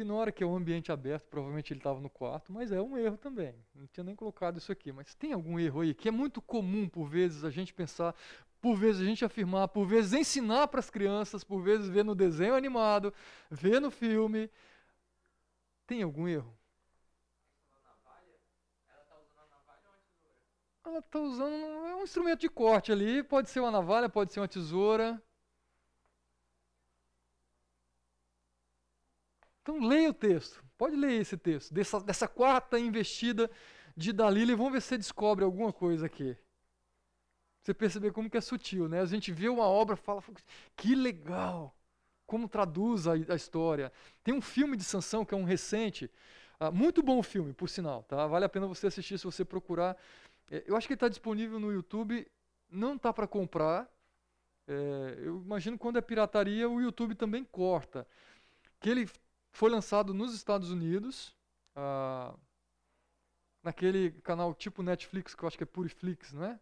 [0.00, 3.18] Ignora que é um ambiente aberto, provavelmente ele estava no quarto, mas é um erro
[3.18, 3.54] também.
[3.74, 4.90] Não tinha nem colocado isso aqui.
[4.90, 8.14] Mas tem algum erro aí que é muito comum, por vezes, a gente pensar,
[8.62, 12.14] por vezes a gente afirmar, por vezes ensinar para as crianças, por vezes ver no
[12.14, 13.12] desenho animado,
[13.50, 14.50] ver no filme.
[15.86, 16.56] Tem algum erro?
[20.82, 24.40] Ela está usando é um instrumento de corte ali, pode ser uma navalha, pode ser
[24.40, 25.22] uma tesoura.
[29.62, 33.50] Então leia o texto, pode ler esse texto, dessa, dessa quarta investida
[33.96, 36.36] de Dalila e vamos ver se você descobre alguma coisa aqui.
[37.62, 39.00] Você perceber como que é sutil, né?
[39.00, 40.22] A gente vê uma obra fala,
[40.74, 41.76] que legal,
[42.26, 43.92] como traduz a, a história.
[44.24, 46.10] Tem um filme de Sansão que é um recente,
[46.58, 48.26] uh, muito bom filme, por sinal, tá?
[48.26, 49.94] Vale a pena você assistir se você procurar.
[50.50, 52.26] É, eu acho que ele está disponível no YouTube,
[52.70, 53.86] não está para comprar.
[54.66, 58.06] É, eu imagino quando é pirataria, o YouTube também corta.
[58.80, 59.10] Que ele
[59.52, 61.34] foi lançado nos Estados Unidos,
[61.76, 62.38] uh,
[63.62, 66.58] naquele canal tipo Netflix, que eu acho que é Puriflix, não é?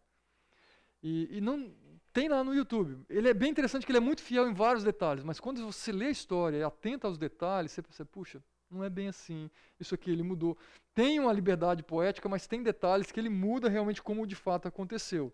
[1.02, 1.72] E, e, não
[2.12, 3.04] tem lá no YouTube.
[3.08, 5.92] Ele é bem interessante que ele é muito fiel em vários detalhes, mas quando você
[5.92, 9.48] lê a história e atenta aos detalhes, você percebe, puxa, não é bem assim.
[9.78, 10.58] Isso aqui ele mudou.
[10.94, 15.32] Tem uma liberdade poética, mas tem detalhes que ele muda realmente como de fato aconteceu.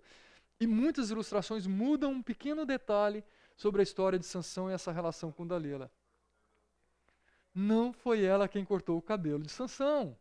[0.60, 3.24] E muitas ilustrações mudam um pequeno detalhe
[3.56, 5.90] sobre a história de Sansão e essa relação com Dalila.
[7.54, 10.16] Não foi ela quem cortou o cabelo de Sansão.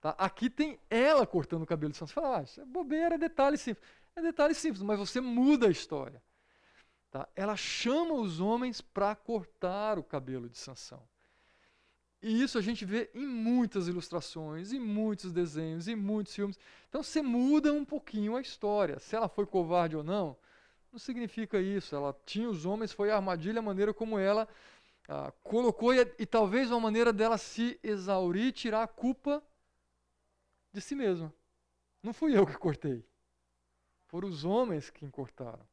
[0.00, 0.14] Tá?
[0.16, 2.14] Aqui tem ela cortando o cabelo de Sansão.
[2.14, 3.86] Você fala, ah, isso é bobeira, é detalhe simples.
[4.14, 6.22] É detalhe simples, mas você muda a história.
[7.10, 7.28] Tá?
[7.34, 11.02] Ela chama os homens para cortar o cabelo de Sansão.
[12.22, 16.58] E isso a gente vê em muitas ilustrações, em muitos desenhos, em muitos filmes.
[16.88, 18.98] Então você muda um pouquinho a história.
[18.98, 20.36] Se ela foi covarde ou não,
[20.92, 21.96] não significa isso.
[21.96, 24.46] Ela tinha os homens, foi a armadilha, a maneira como ela
[25.12, 29.42] ah, colocou, e, e talvez uma maneira dela se exaurir, tirar a culpa
[30.72, 31.34] de si mesma.
[32.00, 33.04] Não fui eu que cortei.
[34.06, 35.66] Foram os homens que cortaram.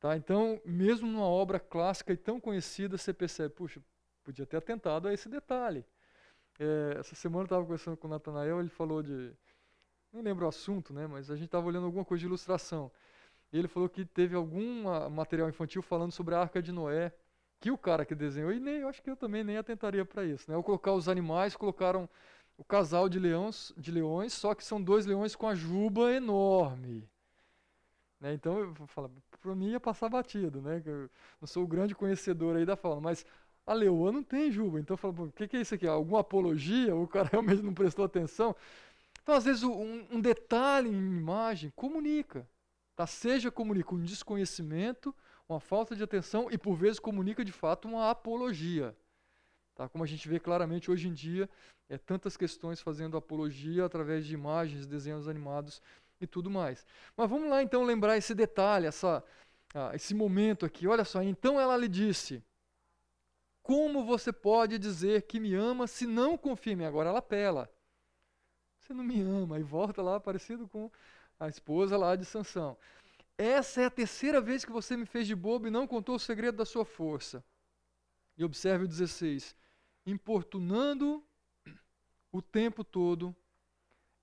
[0.00, 0.16] Tá?
[0.16, 3.80] Então, mesmo numa obra clássica e tão conhecida, você percebe, puxa,
[4.24, 5.86] podia ter atentado a esse detalhe.
[6.58, 9.32] É, essa semana eu estava conversando com o Natanael, ele falou de.
[10.12, 11.06] Não lembro o assunto, né?
[11.06, 12.90] Mas a gente estava olhando alguma coisa de ilustração.
[13.52, 17.12] Ele falou que teve algum material infantil falando sobre a Arca de Noé,
[17.64, 20.22] que o cara que desenhou, e nem, eu acho que eu também nem atentaria para
[20.22, 20.50] isso.
[20.50, 20.62] Né?
[20.62, 22.06] Colocar os animais, colocaram
[22.58, 27.08] o casal de, leões, de leões, só que são dois leões com a juba enorme.
[28.20, 28.34] Né?
[28.34, 30.82] Então, eu falo, para mim ia passar batido, né?
[30.84, 31.08] Eu
[31.40, 33.24] não sou o grande conhecedor aí da fauna, mas
[33.66, 34.78] a leoa não tem juba.
[34.78, 35.86] Então, eu falo, o que, que é isso aqui?
[35.86, 36.94] Alguma apologia?
[36.94, 38.54] O cara realmente não prestou atenção?
[39.22, 42.46] Então, às vezes, um, um detalhe em imagem comunica.
[42.94, 43.06] Tá?
[43.06, 45.14] Seja comunica um desconhecimento,
[45.48, 48.96] uma falta de atenção e, por vezes, comunica de fato uma apologia.
[49.74, 49.88] Tá?
[49.88, 51.48] Como a gente vê claramente hoje em dia,
[51.88, 55.82] é tantas questões fazendo apologia através de imagens, desenhos animados
[56.20, 56.86] e tudo mais.
[57.16, 59.22] Mas vamos lá então lembrar esse detalhe, essa,
[59.74, 60.86] ah, esse momento aqui.
[60.86, 62.42] Olha só, então ela lhe disse:
[63.62, 66.84] Como você pode dizer que me ama se não confia em mim?
[66.84, 67.70] Agora ela apela.
[68.78, 69.58] Você não me ama.
[69.58, 70.90] E volta lá, parecido com
[71.38, 72.76] a esposa lá de Sansão.
[73.36, 76.20] Essa é a terceira vez que você me fez de bobo e não contou o
[76.20, 77.44] segredo da sua força.
[78.36, 79.56] E observe o 16:
[80.06, 81.22] importunando
[82.30, 83.34] o tempo todo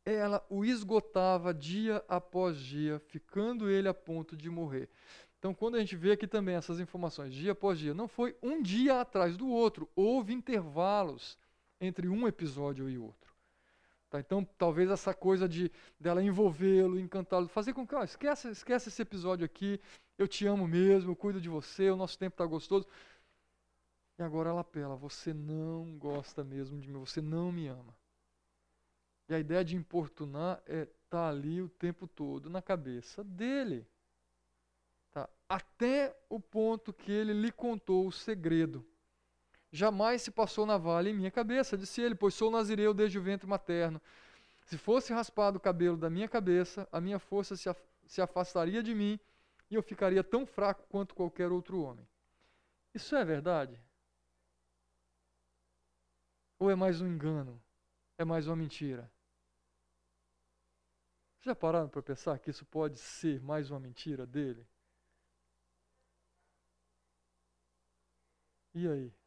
[0.05, 4.89] ela o esgotava dia após dia, ficando ele a ponto de morrer.
[5.37, 8.61] Então, quando a gente vê aqui também essas informações, dia após dia, não foi um
[8.61, 11.37] dia atrás do outro, houve intervalos
[11.79, 13.30] entre um episódio e outro.
[14.11, 14.19] Tá?
[14.19, 19.01] Então, talvez essa coisa de dela envolvê-lo, encantá-lo, fazer com que, ó, esquece, esquece esse
[19.01, 19.79] episódio aqui,
[20.17, 22.85] eu te amo mesmo, eu cuido de você, o nosso tempo está gostoso.
[24.19, 27.95] E agora ela apela, você não gosta mesmo de mim, você não me ama.
[29.29, 33.87] E a ideia de importunar é estar tá ali o tempo todo na cabeça dele.
[35.13, 35.29] Tá?
[35.47, 38.85] Até o ponto que ele lhe contou o segredo.
[39.71, 43.47] Jamais se passou navalha em minha cabeça, disse ele, pois sou nazireu desde o ventre
[43.47, 44.01] materno.
[44.65, 48.83] Se fosse raspado o cabelo da minha cabeça, a minha força se, af se afastaria
[48.83, 49.19] de mim
[49.69, 52.05] e eu ficaria tão fraco quanto qualquer outro homem.
[52.93, 53.81] Isso é verdade?
[56.59, 57.61] Ou é mais um engano?
[58.17, 59.09] É mais uma mentira?
[61.41, 64.67] Já pararam para pensar que isso pode ser mais uma mentira dele?
[68.73, 69.20] E aí?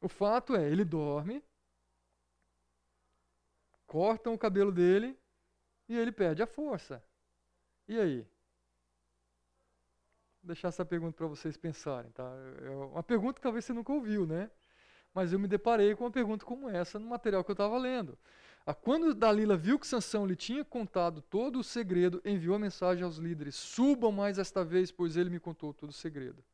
[0.00, 1.42] O fato é, ele dorme,
[3.86, 5.18] cortam o cabelo dele
[5.88, 7.02] e ele perde a força.
[7.86, 8.20] E aí?
[10.42, 12.32] Vou deixar essa pergunta para vocês pensarem, tá?
[12.62, 14.50] É uma pergunta que talvez você nunca ouviu, né?
[15.12, 18.16] Mas eu me deparei com uma pergunta como essa no material que eu estava lendo.
[18.64, 23.02] Ah, quando Dalila viu que Sansão lhe tinha contado todo o segredo, enviou a mensagem
[23.02, 26.44] aos líderes: Subam mais esta vez, pois ele me contou todo o segredo.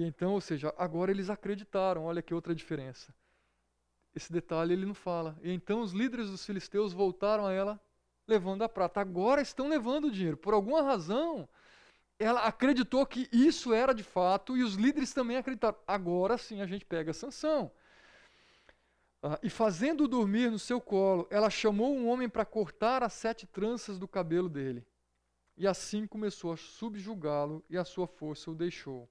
[0.00, 2.04] E então, ou seja, agora eles acreditaram.
[2.04, 3.14] Olha que outra diferença.
[4.14, 5.38] Esse detalhe ele não fala.
[5.42, 7.78] E então os líderes dos filisteus voltaram a ela
[8.26, 8.98] levando a prata.
[8.98, 10.38] Agora estão levando o dinheiro.
[10.38, 11.46] Por alguma razão,
[12.18, 15.76] ela acreditou que isso era de fato e os líderes também acreditaram.
[15.86, 17.70] Agora sim a gente pega a sanção.
[19.22, 23.46] Ah, e fazendo-o dormir no seu colo, ela chamou um homem para cortar as sete
[23.46, 24.82] tranças do cabelo dele.
[25.58, 29.06] E assim começou a subjugá-lo e a sua força o deixou.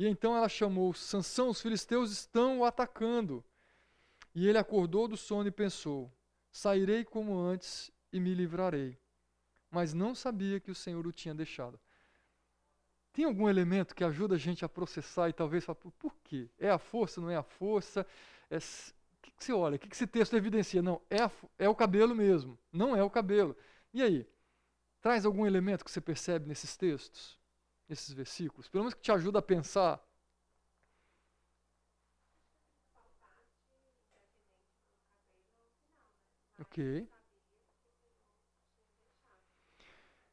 [0.00, 3.44] E então ela chamou Sansão, os filisteus estão o atacando.
[4.34, 6.10] E ele acordou do sono e pensou:
[6.50, 8.98] Sairei como antes e me livrarei.
[9.70, 11.78] Mas não sabia que o Senhor o tinha deixado.
[13.12, 16.48] Tem algum elemento que ajuda a gente a processar e talvez falar, por quê?
[16.58, 18.06] É a força, não é a força?
[18.48, 18.60] É, o
[19.20, 19.76] que, que você olha?
[19.76, 20.80] O que, que esse texto evidencia?
[20.80, 22.58] Não, é, a, é o cabelo mesmo.
[22.72, 23.54] Não é o cabelo.
[23.92, 24.26] E aí?
[25.02, 27.39] Traz algum elemento que você percebe nesses textos?
[27.92, 28.68] Esses versículos?
[28.68, 30.00] Pelo menos que te ajuda a pensar.
[36.58, 37.08] Ok.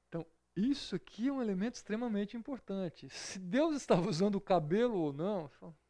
[0.08, 3.10] Então, isso aqui é um elemento extremamente importante.
[3.10, 5.50] Se Deus estava usando o cabelo ou não,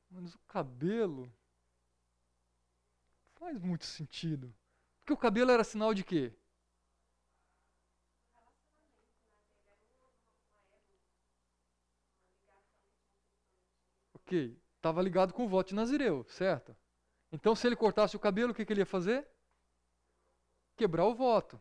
[0.09, 1.31] mas o cabelo
[3.35, 4.53] faz muito sentido.
[4.99, 6.33] Porque o cabelo era sinal de quê?
[14.27, 16.75] Ok, estava ligado com o voto de Nazireu, certo?
[17.31, 19.25] Então, se ele cortasse o cabelo, o que, que ele ia fazer?
[20.75, 21.57] Quebrar o voto.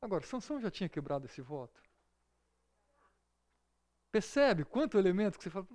[0.00, 1.82] Agora, Sansão já tinha quebrado esse voto.
[4.12, 5.66] Percebe quanto elemento que você fala?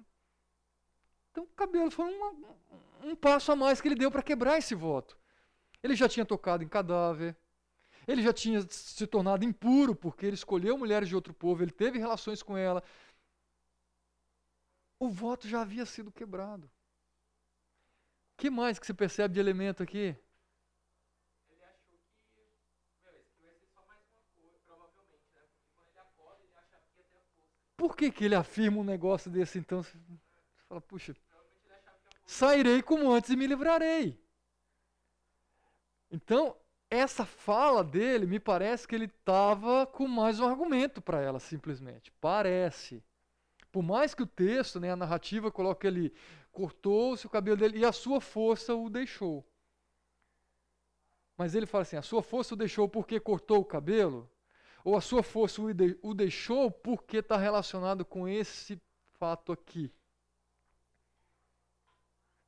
[1.29, 2.55] Então, o cabelo foi uma,
[3.03, 5.17] um passo a mais que ele deu para quebrar esse voto.
[5.83, 7.35] Ele já tinha tocado em cadáver,
[8.07, 11.99] ele já tinha se tornado impuro porque ele escolheu mulheres de outro povo, ele teve
[11.99, 12.81] relações com ela,
[15.01, 16.67] o voto já havia sido quebrado.
[16.67, 20.15] O que mais que você percebe de elemento aqui?
[27.75, 29.81] Por que, que ele afirma um negócio desse então?
[29.81, 29.97] Você
[30.69, 31.15] fala, puxa,
[32.23, 34.23] sairei como antes e me livrarei.
[36.11, 36.55] Então,
[36.91, 42.11] essa fala dele, me parece que ele estava com mais um argumento para ela, simplesmente.
[42.21, 43.03] Parece.
[43.71, 46.13] Por mais que o texto, né, a narrativa, coloque ali,
[46.51, 49.45] cortou-se o cabelo dele e a sua força o deixou.
[51.37, 54.29] Mas ele fala assim: a sua força o deixou porque cortou o cabelo?
[54.83, 55.61] Ou a sua força
[56.01, 58.81] o deixou porque está relacionado com esse
[59.13, 59.91] fato aqui?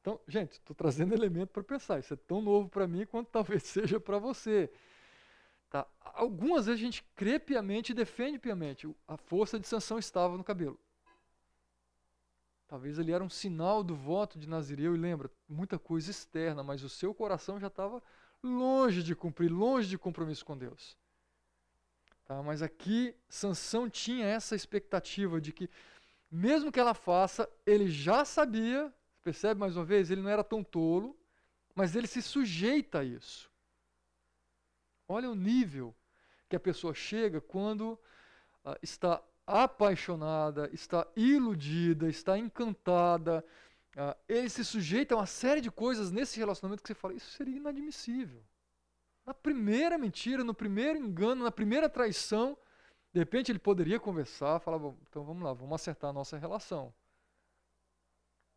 [0.01, 1.99] Então, gente, estou trazendo elemento para pensar.
[1.99, 4.69] Isso é tão novo para mim quanto talvez seja para você.
[5.69, 5.87] Tá?
[6.01, 8.93] Algumas vezes a gente crê piamente e defende piamente.
[9.07, 10.77] A força de sanção estava no cabelo.
[12.67, 16.83] Talvez ali era um sinal do voto de Nazireu, e lembra, muita coisa externa, mas
[16.83, 18.01] o seu coração já estava
[18.41, 20.97] longe de cumprir, longe de compromisso com Deus.
[22.25, 22.41] Tá?
[22.41, 25.69] Mas aqui, Sansão tinha essa expectativa de que,
[26.31, 30.63] mesmo que ela faça, ele já sabia, percebe mais uma vez, ele não era tão
[30.63, 31.17] tolo,
[31.75, 33.51] mas ele se sujeita a isso.
[35.07, 35.93] Olha o nível
[36.49, 37.99] que a pessoa chega quando
[38.63, 43.43] uh, está apaixonada, está iludida, está encantada.
[43.95, 47.31] Uh, ele se sujeita a uma série de coisas nesse relacionamento que você fala, isso
[47.31, 48.43] seria inadmissível.
[49.25, 52.57] Na primeira mentira, no primeiro engano, na primeira traição,
[53.13, 54.79] de repente ele poderia conversar, falar,
[55.09, 56.93] então vamos lá, vamos acertar a nossa relação.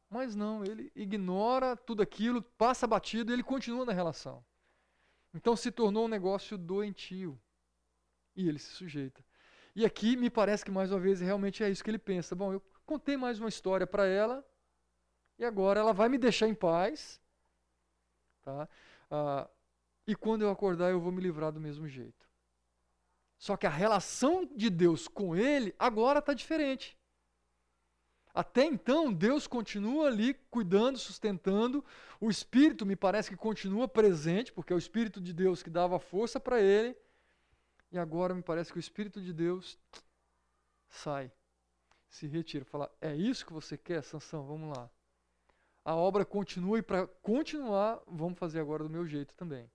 [0.08, 4.44] Mas não, ele ignora tudo aquilo, passa batido e ele continua na relação.
[5.34, 7.38] Então se tornou um negócio doentio.
[8.34, 9.24] E ele se sujeita.
[9.76, 12.34] E aqui me parece que mais uma vez realmente é isso que ele pensa.
[12.34, 14.42] Bom, eu contei mais uma história para ela
[15.38, 17.20] e agora ela vai me deixar em paz,
[18.42, 18.66] tá?
[19.10, 19.46] Ah,
[20.06, 22.26] e quando eu acordar eu vou me livrar do mesmo jeito.
[23.36, 26.96] Só que a relação de Deus com ele agora está diferente.
[28.32, 31.84] Até então, Deus continua ali cuidando, sustentando.
[32.18, 35.98] O Espírito me parece que continua presente, porque é o Espírito de Deus que dava
[35.98, 36.96] força para ele.
[37.96, 39.78] E agora me parece que o Espírito de Deus
[40.90, 41.32] sai,
[42.10, 44.46] se retira, fala: É isso que você quer, Sansão?
[44.46, 44.90] Vamos lá.
[45.82, 49.70] A obra continua e para continuar, vamos fazer agora do meu jeito também.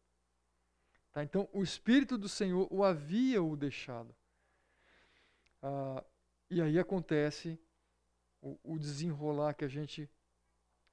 [1.11, 1.23] Tá?
[1.23, 4.15] Então, o Espírito do Senhor o havia o deixado.
[5.59, 6.03] Ah,
[6.47, 7.59] e aí acontece
[8.39, 10.07] o, o, desenrolar que a gente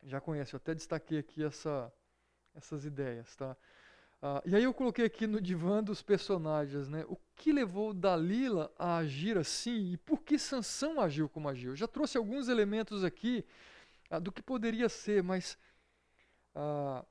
[0.03, 0.55] já conhece.
[0.55, 1.93] Eu até destaquei aqui essa,
[2.55, 3.37] essas ideias.
[3.37, 3.55] Tá?
[4.21, 7.05] Ah, e aí eu coloquei aqui no divã dos personagens, né?
[7.09, 11.73] O que levou Dalila a agir assim e por que Sansão agiu como agiu?
[11.73, 13.45] Eu já trouxe alguns elementos aqui
[14.11, 15.59] ah, do que poderia ser, mas
[16.55, 17.05] ah,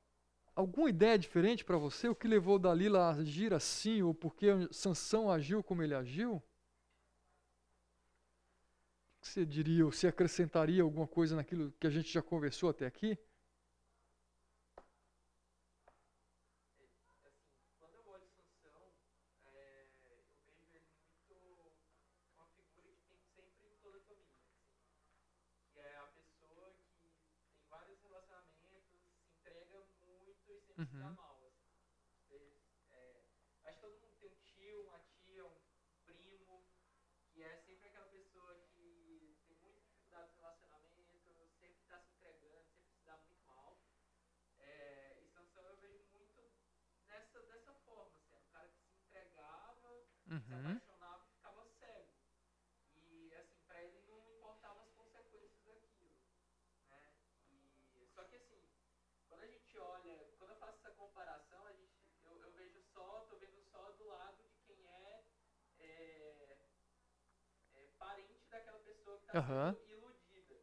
[0.56, 2.08] alguma ideia diferente para você?
[2.08, 6.36] O que levou Dalila a agir assim ou por que Sansão agiu como ele agiu?
[6.36, 6.42] O
[9.20, 12.84] que você diria ou se acrescentaria alguma coisa naquilo que a gente já conversou até
[12.84, 13.16] aqui?
[30.78, 31.14] Uhum.
[31.14, 31.42] mal.
[31.44, 32.62] Assim.
[32.92, 33.24] é,
[33.64, 35.60] acho que todo mundo tem um tio, uma tia, um
[36.06, 36.64] primo,
[37.32, 41.18] que é sempre aquela pessoa que tem muita dificuldade no relacionamento,
[41.58, 43.82] sempre está se entregando, sempre se dá muito mal.
[44.60, 46.52] É, e Sansão eu vejo muito
[47.06, 49.90] nessa, dessa forma, assim, era um cara que se entregava,
[50.28, 50.40] uhum.
[50.40, 52.12] se apaixonava e ficava cego.
[52.94, 56.16] E assim, para ele não importavam as consequências daquilo.
[56.88, 57.14] Né?
[57.50, 58.62] E, só que assim,
[59.28, 63.60] quando a gente olha faço essa comparação, a gente, eu, eu vejo só, tô vendo
[63.70, 65.24] só do lado de quem é,
[65.78, 66.58] é,
[67.74, 69.74] é parente daquela pessoa que está uhum.
[69.74, 70.56] sendo iludida.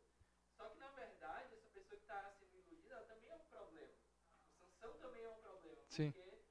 [0.57, 3.93] Só que na verdade, essa pessoa que está sendo iludida, ela também é um problema.
[4.43, 5.81] O Sansão também é um problema.
[5.89, 6.11] Sim.
[6.11, 6.41] Porque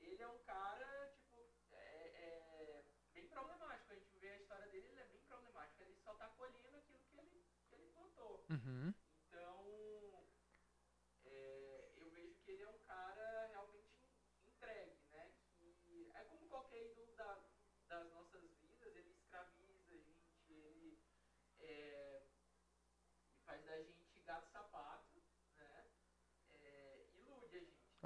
[0.00, 1.36] ele é um cara, tipo,
[1.72, 3.92] é, é, bem problemático.
[3.92, 5.82] A gente vê a história dele, ele é bem problemático.
[5.82, 8.46] Ele só está colhendo aquilo que ele, que ele plantou.
[8.48, 8.94] Uhum.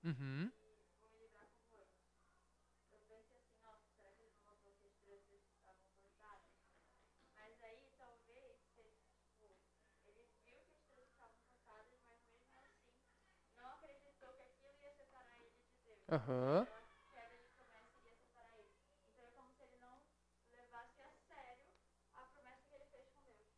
[22.91, 23.49] fez com Deus.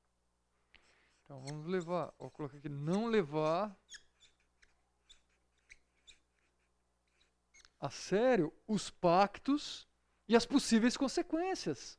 [1.25, 3.77] Então vamos levar, vou colocar aqui, não levar
[7.85, 9.87] a sério os pactos
[10.27, 11.99] e as possíveis consequências.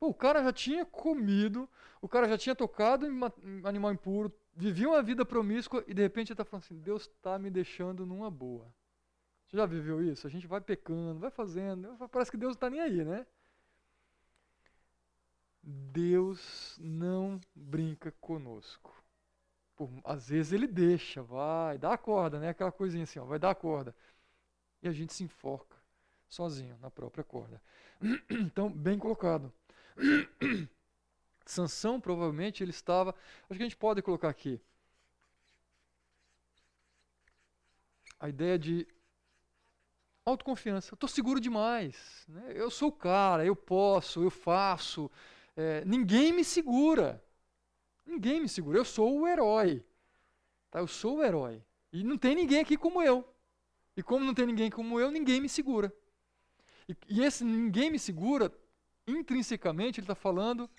[0.00, 1.68] Pô, o cara já tinha comido,
[2.00, 3.20] o cara já tinha tocado em
[3.62, 7.38] animal impuro, vivia uma vida promíscua e de repente ele está falando assim: Deus está
[7.38, 8.72] me deixando numa boa.
[9.46, 10.26] Você já viveu isso?
[10.26, 13.26] A gente vai pecando, vai fazendo, parece que Deus não está nem aí, né?
[15.62, 18.94] Deus não brinca conosco.
[20.04, 22.48] Às vezes ele deixa, vai, dá a corda, né?
[22.48, 23.94] Aquela coisinha assim, ó, vai dar a corda
[24.82, 25.76] e a gente se enforca
[26.28, 27.60] sozinho na própria corda.
[28.30, 29.52] Então, bem colocado.
[31.44, 33.14] Sansão provavelmente ele estava,
[33.48, 34.60] acho que a gente pode colocar aqui
[38.20, 38.86] a ideia de
[40.24, 40.92] autoconfiança.
[40.92, 42.24] Eu estou seguro demais.
[42.28, 42.52] Né?
[42.54, 45.10] Eu sou o cara, eu posso, eu faço.
[45.56, 47.22] É, ninguém me segura.
[48.06, 48.78] Ninguém me segura.
[48.78, 49.84] Eu sou o herói.
[50.70, 50.80] Tá?
[50.80, 51.62] Eu sou o herói.
[51.92, 53.26] E não tem ninguém aqui como eu.
[53.98, 55.92] E como não tem ninguém como eu, ninguém me segura.
[56.88, 58.56] E, e esse ninguém me segura,
[59.08, 60.70] intrinsecamente, ele está falando,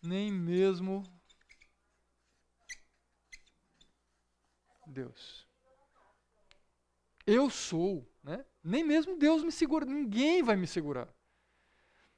[0.00, 1.02] nem mesmo
[4.86, 5.48] Deus.
[7.26, 8.46] Eu sou, né?
[8.62, 11.12] Nem mesmo Deus me segura, ninguém vai me segurar.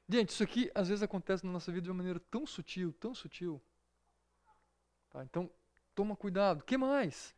[0.06, 3.14] Gente, isso aqui às vezes acontece na nossa vida de uma maneira tão sutil, tão
[3.14, 3.58] sutil.
[5.08, 5.24] Tá?
[5.24, 5.50] Então,
[5.94, 6.60] toma cuidado.
[6.60, 7.37] O que mais?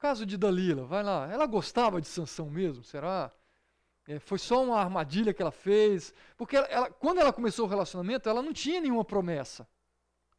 [0.00, 1.30] Caso de Dalila, vai lá.
[1.30, 3.30] Ela gostava de Sansão mesmo, será?
[4.08, 6.14] É, foi só uma armadilha que ela fez.
[6.38, 9.68] Porque ela, ela, quando ela começou o relacionamento, ela não tinha nenhuma promessa.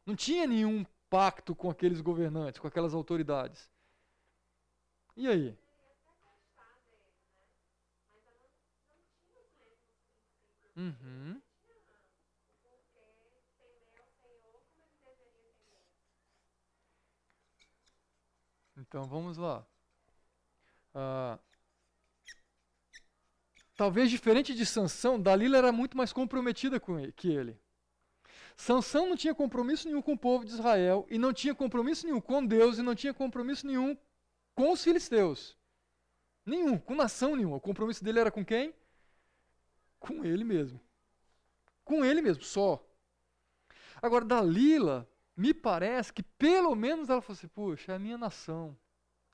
[0.04, 3.70] Não tinha nenhum pacto com aqueles governantes, com aquelas autoridades.
[5.16, 5.56] E aí?
[10.76, 11.40] Uhum.
[18.92, 19.66] Então vamos lá.
[20.94, 21.38] Ah,
[23.74, 27.58] talvez diferente de Sansão, Dalila era muito mais comprometida com ele, que ele.
[28.54, 32.20] Sansão não tinha compromisso nenhum com o povo de Israel e não tinha compromisso nenhum
[32.20, 33.96] com Deus e não tinha compromisso nenhum
[34.54, 35.56] com os filisteus.
[36.44, 37.56] Nenhum, com nação nenhuma.
[37.56, 38.74] O compromisso dele era com quem?
[39.98, 40.78] Com ele mesmo.
[41.82, 42.86] Com ele mesmo, só.
[44.02, 48.76] Agora, Dalila, me parece que pelo menos ela falou assim: puxa, é a minha nação,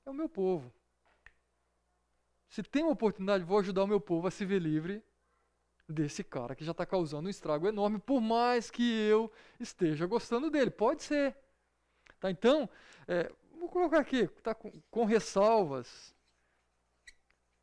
[0.09, 0.73] é o meu povo.
[2.49, 5.03] Se tem uma oportunidade, vou ajudar o meu povo a se ver livre
[5.87, 10.49] desse cara que já está causando um estrago enorme, por mais que eu esteja gostando
[10.49, 10.71] dele.
[10.71, 11.35] Pode ser.
[12.19, 12.67] Tá, então,
[13.07, 16.15] é, vou colocar aqui, tá com, com ressalvas.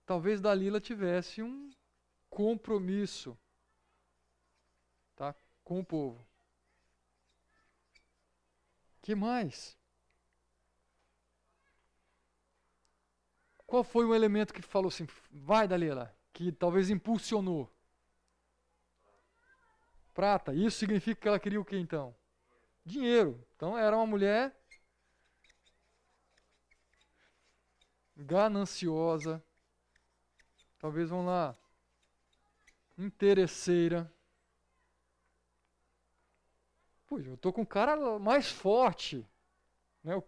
[0.05, 1.69] Talvez Dalila tivesse um
[2.31, 3.37] compromisso
[5.17, 5.35] tá,
[5.65, 6.25] com o povo.
[9.03, 9.76] que mais?
[13.67, 17.71] Qual foi o elemento que falou assim, vai Dalila, que talvez impulsionou?
[20.15, 20.55] Prata.
[20.55, 22.15] Isso significa que ela queria o que então?
[22.85, 23.45] Dinheiro.
[23.55, 24.57] Então era uma mulher
[28.17, 29.43] gananciosa.
[30.79, 31.57] Talvez vamos lá.
[32.97, 34.11] Interesseira.
[37.07, 39.27] Puxa, eu tô com o cara mais forte.
[40.03, 40.17] Né?
[40.17, 40.25] Uh,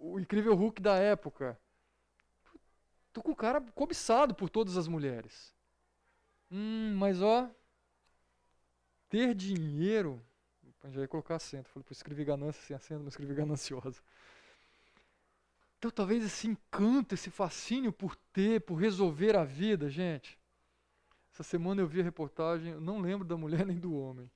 [0.00, 1.58] o incrível Hulk da época.
[3.12, 5.54] Tô com o cara cobiçado por todas as mulheres.
[6.50, 7.50] Hum, mas ó,
[9.08, 10.22] ter dinheiro.
[10.90, 11.68] Já ia colocar acento.
[11.68, 14.00] Falei, escrevi ganância sem acento, mas escrevi gananciosa.
[15.78, 20.38] Então talvez esse encanto, esse fascínio por ter, por resolver a vida, gente.
[21.32, 24.30] Essa semana eu vi a reportagem, eu não lembro da mulher nem do homem.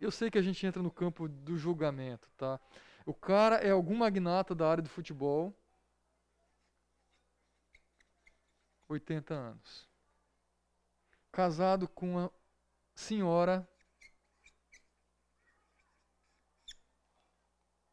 [0.00, 2.60] Eu sei que a gente entra no campo do julgamento, tá?
[3.04, 5.54] O cara é algum magnata da área do futebol.
[8.88, 9.88] 80 anos.
[11.32, 12.32] Casado com uma
[12.94, 13.66] senhora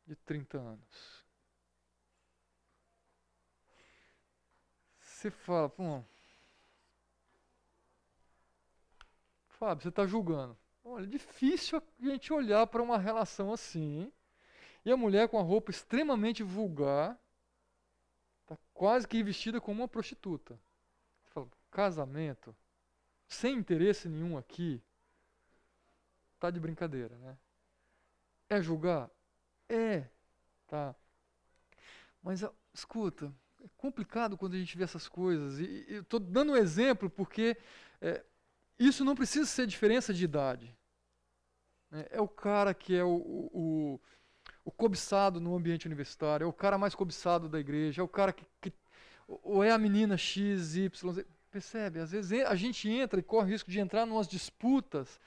[0.05, 1.25] de 30 anos.
[4.99, 6.03] Você fala, pô.
[9.47, 10.57] Fábio, você está julgando.
[10.83, 14.11] Olha, é difícil a gente olhar para uma relação assim
[14.85, 17.17] e a mulher com a roupa extremamente vulgar,
[18.45, 20.59] tá quase que vestida como uma prostituta.
[21.23, 22.55] Você fala, casamento,
[23.27, 24.81] sem interesse nenhum aqui,
[26.39, 27.37] tá de brincadeira, né?
[28.49, 29.09] É julgar?
[29.67, 30.05] É,
[30.67, 30.95] tá.
[32.23, 33.31] Mas escuta,
[33.63, 35.59] é complicado quando a gente vê essas coisas.
[35.59, 37.55] E, eu estou dando um exemplo porque
[38.01, 38.23] é,
[38.79, 40.75] isso não precisa ser diferença de idade.
[41.91, 42.07] Né?
[42.09, 43.49] É o cara que é o, o,
[43.93, 44.01] o
[44.71, 48.45] cobiçado no ambiente universitário, é o cara mais cobiçado da igreja, é o cara que,
[48.61, 48.73] que
[49.27, 51.25] ou é a menina X, Y, Z.
[51.51, 51.99] Percebe?
[51.99, 55.19] Às vezes a gente entra e corre o risco de entrar em umas disputas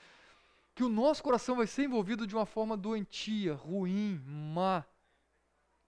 [0.75, 4.85] que o nosso coração vai ser envolvido de uma forma doentia, ruim, má.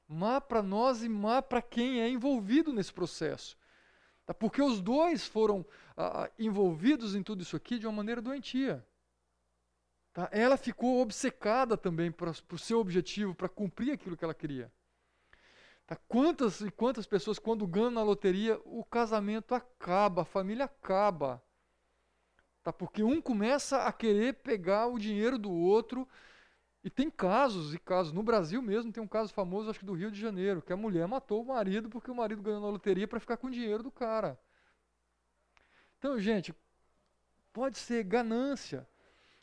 [0.09, 3.57] Má para nós e má para quem é envolvido nesse processo.
[4.27, 4.35] Tá?
[4.35, 5.65] Porque os dois foram
[5.97, 8.85] ah, envolvidos em tudo isso aqui de uma maneira doentia.
[10.15, 10.29] Tá?
[10.31, 14.73] Ela ficou obcecada também para o seu objetivo, para cumprir aquilo que ela queria.
[15.85, 15.97] Tá?
[16.09, 21.43] Quantas e quantas pessoas, quando ganham na loteria, o casamento acaba, a família acaba.
[22.63, 22.73] Tá?
[22.73, 26.09] Porque um começa a querer pegar o dinheiro do outro.
[26.85, 28.13] E tem casos e casos.
[28.13, 30.77] No Brasil mesmo tem um caso famoso, acho que do Rio de Janeiro, que a
[30.77, 33.83] mulher matou o marido porque o marido ganhou na loteria para ficar com o dinheiro
[33.83, 34.39] do cara.
[35.99, 36.55] Então, gente,
[37.53, 38.87] pode ser ganância.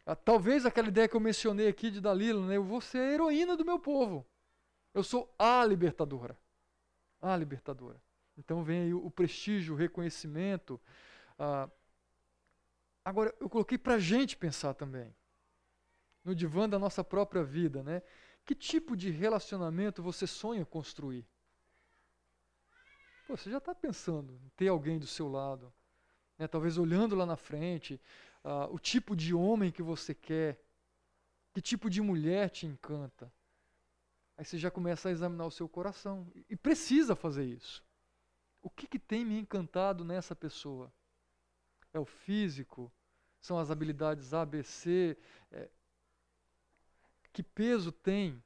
[0.05, 2.57] Ah, talvez aquela ideia que eu mencionei aqui de Dalila, né?
[2.57, 4.25] eu vou ser a heroína do meu povo.
[4.93, 6.37] Eu sou a libertadora.
[7.21, 8.01] A libertadora.
[8.37, 10.81] Então vem aí o prestígio, o reconhecimento.
[11.37, 11.69] Ah,
[13.05, 15.15] agora, eu coloquei para a gente pensar também.
[16.23, 18.01] No divã da nossa própria vida, né?
[18.45, 21.25] Que tipo de relacionamento você sonha construir?
[23.27, 25.71] Pô, você já está pensando em ter alguém do seu lado,
[26.37, 26.47] né?
[26.47, 28.01] talvez olhando lá na frente,
[28.43, 30.61] uh, o tipo de homem que você quer,
[31.53, 33.31] que tipo de mulher te encanta.
[34.37, 36.31] Aí você já começa a examinar o seu coração.
[36.49, 37.83] E precisa fazer isso.
[38.61, 40.91] O que, que tem me encantado nessa pessoa?
[41.93, 42.91] É o físico?
[43.39, 45.17] São as habilidades ABC?
[45.51, 45.69] É...
[47.33, 48.41] Que peso tem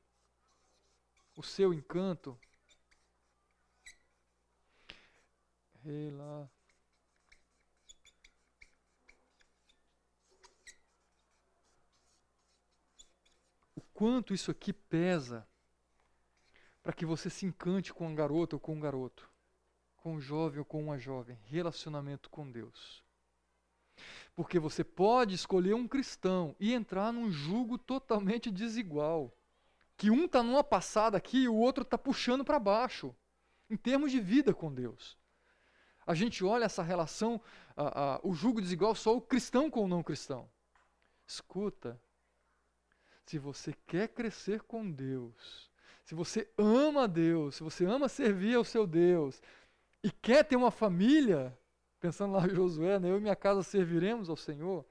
[1.36, 2.38] o seu encanto?
[5.86, 6.50] Ei lá.
[13.96, 15.48] Quanto isso aqui pesa
[16.84, 19.32] para que você se encante com um garoto ou com um garoto,
[19.96, 23.02] com um jovem ou com uma jovem, relacionamento com Deus.
[24.36, 29.34] Porque você pode escolher um cristão e entrar num jugo totalmente desigual.
[29.96, 33.16] Que um está numa passada aqui e o outro está puxando para baixo,
[33.70, 35.18] em termos de vida com Deus.
[36.06, 37.41] A gente olha essa relação,
[37.78, 40.50] a, a, o jugo desigual, só o cristão com o não cristão.
[41.26, 42.00] Escuta,
[43.26, 45.71] se você quer crescer com Deus,
[46.03, 49.41] se você ama Deus, se você ama servir ao seu Deus
[50.03, 51.57] e quer ter uma família,
[51.99, 54.86] pensando lá em Josué, né, eu e minha casa serviremos ao Senhor,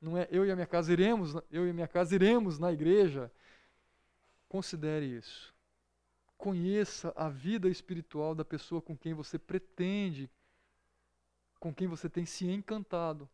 [0.00, 2.72] não é eu e a minha casa iremos, eu e a minha casa iremos na
[2.72, 3.32] igreja.
[4.48, 5.52] Considere isso.
[6.36, 10.30] Conheça a vida espiritual da pessoa com quem você pretende,
[11.58, 13.28] com quem você tem se encantado.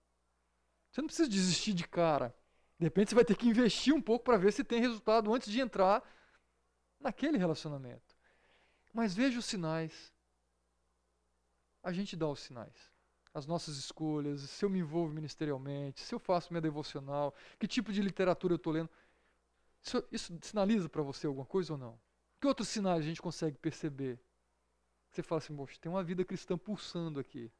[0.90, 2.34] Você não precisa desistir de cara.
[2.84, 5.50] De repente você vai ter que investir um pouco para ver se tem resultado antes
[5.50, 6.02] de entrar
[7.00, 8.14] naquele relacionamento.
[8.92, 10.12] Mas veja os sinais.
[11.82, 12.92] A gente dá os sinais.
[13.32, 17.90] As nossas escolhas, se eu me envolvo ministerialmente, se eu faço minha devocional, que tipo
[17.90, 18.90] de literatura eu estou lendo.
[19.82, 21.98] Isso, isso sinaliza para você alguma coisa ou não?
[22.38, 24.20] Que outros sinais a gente consegue perceber?
[25.10, 27.50] Você fala assim, poxa, tem uma vida cristã pulsando aqui.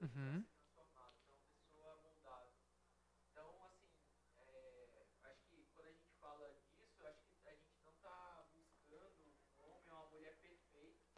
[0.00, 0.44] Uhum.
[0.46, 2.52] transformado, então uma pessoa moldada.
[3.30, 7.90] Então, assim, é, acho que quando a gente fala disso, acho que a gente não
[7.90, 11.17] está buscando um homem ou uma mulher perfeita.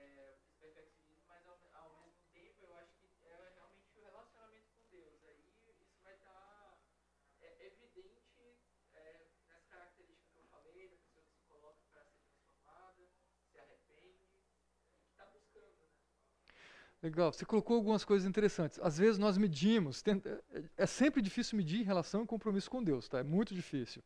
[17.01, 18.79] Legal, você colocou algumas coisas interessantes.
[18.81, 20.43] Às vezes nós medimos, tenta,
[20.77, 23.19] é sempre difícil medir em relação ao compromisso com Deus, tá?
[23.19, 24.03] É muito difícil.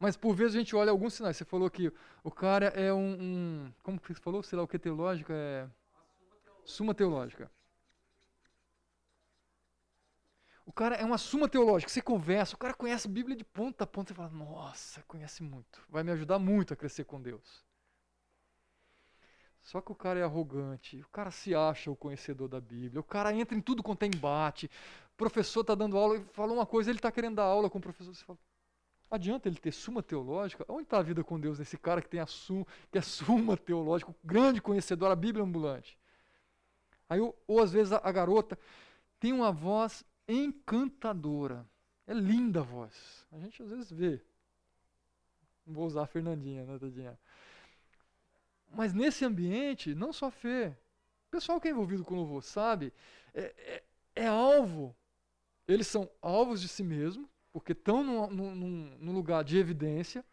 [0.00, 1.36] Mas por vezes a gente olha alguns sinais.
[1.36, 1.92] Você falou que
[2.24, 5.68] o cara é um, um como você falou, sei lá o que teológica é
[6.64, 7.48] suma teológica.
[10.66, 13.84] O cara é uma suma teológica, você conversa, o cara conhece a Bíblia de ponta
[13.84, 17.64] a ponta, você fala, nossa, conhece muito, vai me ajudar muito a crescer com Deus.
[19.62, 23.04] Só que o cara é arrogante, o cara se acha o conhecedor da Bíblia, o
[23.04, 24.66] cara entra em tudo quanto é embate.
[25.14, 27.78] O professor está dando aula e falou uma coisa, ele está querendo dar aula com
[27.78, 28.12] o professor.
[28.12, 28.38] Você fala,
[29.08, 30.64] adianta ele ter suma teológica?
[30.68, 34.14] Onde está a vida com Deus nesse cara que tem a que é suma teológica,
[34.24, 35.96] grande conhecedor da Bíblia ambulante?
[37.08, 38.58] Aí, ou, ou às vezes a, a garota
[39.20, 41.64] tem uma voz encantadora.
[42.06, 43.26] É linda a voz.
[43.30, 44.20] A gente às vezes vê.
[45.64, 47.18] Não vou usar a Fernandinha, né, Tadinha?
[48.74, 50.76] Mas nesse ambiente, não só fé.
[51.28, 52.92] O pessoal que é envolvido com louvor, sabe?
[53.34, 53.54] É,
[54.16, 54.96] é, é alvo.
[55.68, 60.24] Eles são alvos de si mesmos, porque estão num, num, num lugar de evidência,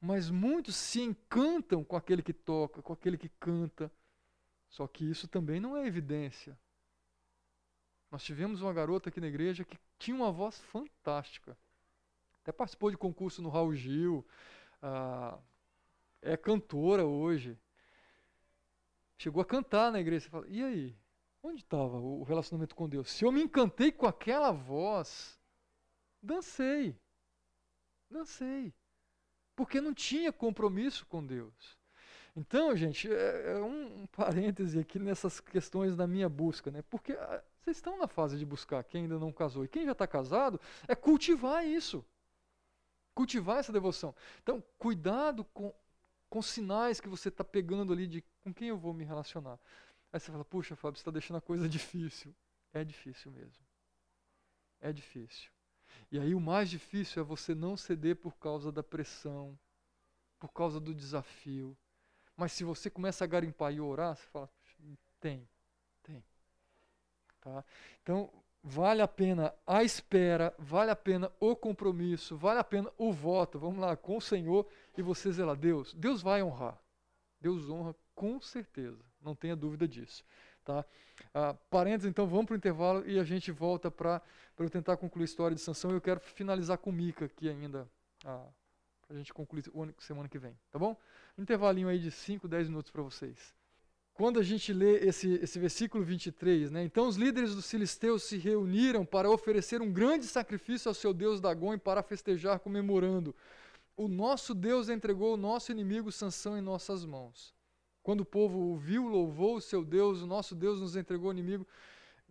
[0.00, 3.90] mas muitos se encantam com aquele que toca, com aquele que canta.
[4.68, 6.58] Só que isso também não é evidência.
[8.10, 11.56] Nós tivemos uma garota aqui na igreja que tinha uma voz fantástica.
[12.42, 14.26] Até participou de concurso no Raul Gil.
[14.82, 15.38] Ah,
[16.24, 17.58] é cantora hoje.
[19.16, 20.28] Chegou a cantar na igreja.
[20.28, 20.96] Fala, e aí?
[21.42, 23.10] Onde estava o relacionamento com Deus?
[23.10, 25.38] Se eu me encantei com aquela voz,
[26.22, 26.98] dancei.
[28.10, 28.74] Dancei.
[29.54, 31.78] Porque não tinha compromisso com Deus.
[32.34, 36.82] Então, gente, é, é um, um parêntese aqui nessas questões da minha busca, né?
[36.90, 39.64] Porque ah, vocês estão na fase de buscar quem ainda não casou.
[39.64, 42.04] E quem já está casado é cultivar isso.
[43.14, 44.14] Cultivar essa devoção.
[44.42, 45.72] Então, cuidado com
[46.34, 49.56] com sinais que você está pegando ali de com quem eu vou me relacionar.
[50.12, 52.34] Aí você fala, puxa, Fábio, você está deixando a coisa difícil.
[52.72, 53.64] É difícil mesmo.
[54.80, 55.48] É difícil.
[56.10, 59.56] E aí o mais difícil é você não ceder por causa da pressão,
[60.40, 61.78] por causa do desafio.
[62.36, 64.50] Mas se você começa a garimpar e orar, você fala,
[65.20, 65.48] tem,
[66.02, 66.24] tem.
[67.40, 67.64] Tá?
[68.02, 68.28] Então,
[68.60, 73.56] vale a pena a espera, vale a pena o compromisso, vale a pena o voto,
[73.56, 74.66] vamos lá, com o Senhor
[74.96, 75.56] e você zelar.
[75.56, 76.78] Deus, Deus vai honrar.
[77.40, 80.24] Deus honra com certeza, não tenha dúvida disso.
[80.64, 80.84] Tá?
[81.34, 84.22] Ah, parênteses, então vamos para o intervalo e a gente volta para
[84.58, 85.90] eu tentar concluir a história de Sansão.
[85.90, 87.86] Eu quero finalizar com Mica aqui ainda,
[88.24, 88.46] ah,
[89.06, 89.64] para a gente concluir
[89.98, 90.96] semana que vem, tá bom?
[91.36, 93.54] Intervalinho aí de 5, 10 minutos para vocês.
[94.14, 96.84] Quando a gente lê esse, esse versículo 23, né?
[96.84, 101.40] Então os líderes dos filisteus se reuniram para oferecer um grande sacrifício ao seu deus
[101.40, 103.34] Dagon e para festejar comemorando.
[103.96, 107.54] O nosso Deus entregou o nosso inimigo Sansão em nossas mãos.
[108.02, 111.66] Quando o povo ouviu, louvou o seu Deus, o nosso Deus nos entregou o inimigo.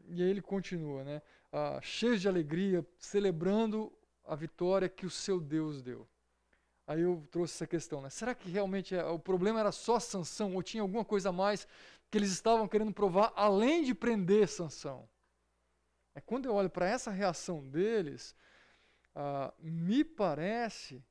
[0.10, 1.22] E aí ele continua, né?
[1.52, 3.92] Ah, cheio de alegria, celebrando
[4.26, 6.08] a vitória que o seu Deus deu.
[6.86, 8.10] Aí eu trouxe essa questão, né?
[8.10, 11.66] Será que realmente é, o problema era só Sansão ou tinha alguma coisa a mais
[12.12, 15.08] que eles estavam querendo provar além de prender Sansão?
[16.14, 18.36] É quando eu olho para essa reação deles,
[19.16, 21.04] ah, me parece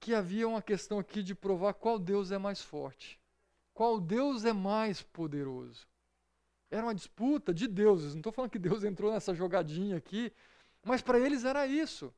[0.00, 3.18] que havia uma questão aqui de provar qual Deus é mais forte,
[3.72, 5.86] qual Deus é mais poderoso.
[6.70, 8.12] Era uma disputa de deuses.
[8.12, 10.32] Não estou falando que Deus entrou nessa jogadinha aqui,
[10.84, 12.12] mas para eles era isso.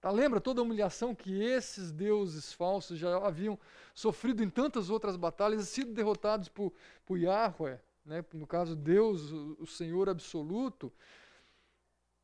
[0.00, 3.56] Tá, lembra toda a humilhação que esses deuses falsos já haviam
[3.94, 6.72] sofrido em tantas outras batalhas e sido derrotados por,
[7.06, 8.24] por Yahweh, né?
[8.34, 10.92] no caso Deus, o, o Senhor absoluto.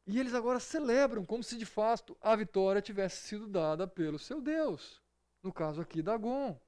[0.09, 4.41] E eles agora celebram como se de fato a vitória tivesse sido dada pelo seu
[4.41, 5.03] Deus.
[5.43, 6.59] No caso aqui, Dagon.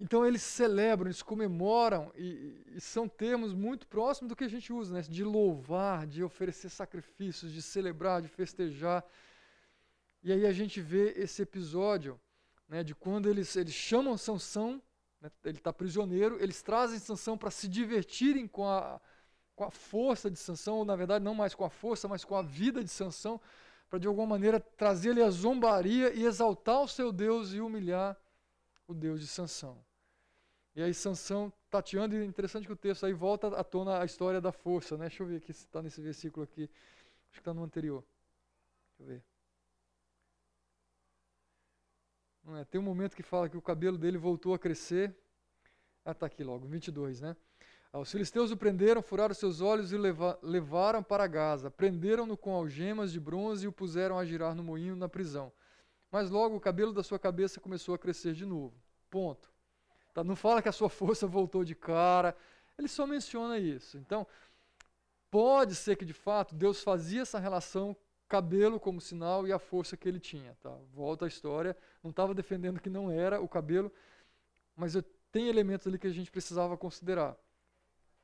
[0.00, 4.72] Então eles celebram, eles comemoram, e, e, são termos muito próximos do que a gente
[4.72, 5.00] usa, né?
[5.00, 9.04] de louvar, de oferecer sacrifícios, de celebrar, de festejar.
[10.24, 12.20] E aí a gente vê esse episódio
[12.68, 14.82] né, de quando eles, eles chamam Sansão,
[15.20, 19.00] né, ele está prisioneiro, eles trazem Sansão para se divertirem com a,
[19.56, 22.36] com a força de Sansão, ou na verdade não mais com a força, mas com
[22.36, 23.40] a vida de Sansão,
[23.88, 28.16] para de alguma maneira trazer-lhe a zombaria e exaltar o seu Deus e humilhar
[28.86, 29.82] o Deus de Sansão.
[30.74, 34.40] E aí Sansão tateando, e interessante que o texto aí volta à tona a história
[34.42, 35.06] da força, né?
[35.08, 36.64] Deixa eu ver aqui se está nesse versículo aqui.
[37.30, 38.04] Acho que está no anterior.
[38.98, 39.24] Deixa eu ver.
[42.60, 45.16] É, tem um momento que fala que o cabelo dele voltou a crescer.
[46.04, 47.36] Ah, está aqui logo, 22, né?
[47.98, 51.70] Os filisteus o prenderam, furaram seus olhos e leva, levaram para Gaza.
[51.70, 55.52] Prenderam-no com algemas de bronze e o puseram a girar no moinho na prisão.
[56.10, 58.74] Mas logo o cabelo da sua cabeça começou a crescer de novo.
[59.10, 59.50] Ponto.
[60.12, 60.22] Tá?
[60.24, 62.36] Não fala que a sua força voltou de cara.
[62.78, 63.98] Ele só menciona isso.
[63.98, 64.26] Então,
[65.30, 67.96] pode ser que de fato Deus fazia essa relação
[68.28, 70.56] cabelo como sinal e a força que ele tinha.
[70.60, 70.76] Tá?
[70.92, 71.76] Volta à história.
[72.02, 73.92] Não estava defendendo que não era o cabelo,
[74.74, 74.94] mas
[75.30, 77.36] tem elementos ali que a gente precisava considerar.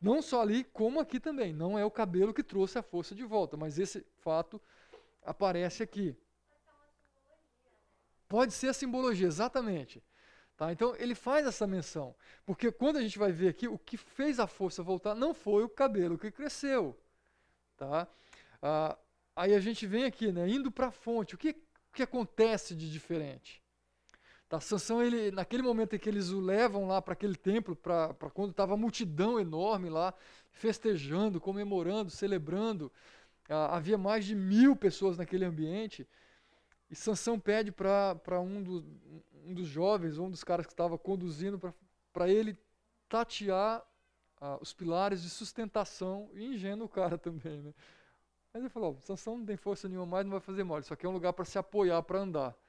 [0.03, 1.53] Não só ali, como aqui também.
[1.53, 4.61] Não é o cabelo que trouxe a força de volta, mas esse fato
[5.24, 6.16] aparece aqui.
[8.28, 10.03] Pode ser a simbologia, exatamente.
[10.57, 10.72] Tá?
[10.72, 12.16] Então ele faz essa menção.
[12.44, 15.62] Porque quando a gente vai ver aqui, o que fez a força voltar não foi
[15.62, 16.98] o cabelo que cresceu.
[17.76, 18.09] Tá?
[18.61, 18.98] Ah,
[19.36, 21.36] aí a gente vem aqui, né, indo para a fonte.
[21.36, 21.55] O que,
[21.92, 23.61] que acontece de diferente?
[24.53, 28.12] Tá, Sansão, ele, naquele momento em que eles o levam lá para aquele templo, para
[28.34, 30.12] quando estava a multidão enorme lá,
[30.50, 32.92] festejando, comemorando, celebrando,
[33.48, 36.07] ah, havia mais de mil pessoas naquele ambiente,
[36.90, 38.84] e Sansão pede para um, do,
[39.46, 41.59] um dos jovens, um dos caras que estava conduzindo,
[42.12, 42.55] para ele
[43.09, 43.82] tatear
[44.38, 47.72] ah, os pilares de sustentação, e ingênuo o cara também, né?
[48.53, 51.07] Mas ele falou, Sansão não tem força nenhuma mais, não vai fazer mole, isso aqui
[51.07, 52.61] é um lugar para se apoiar, para andar.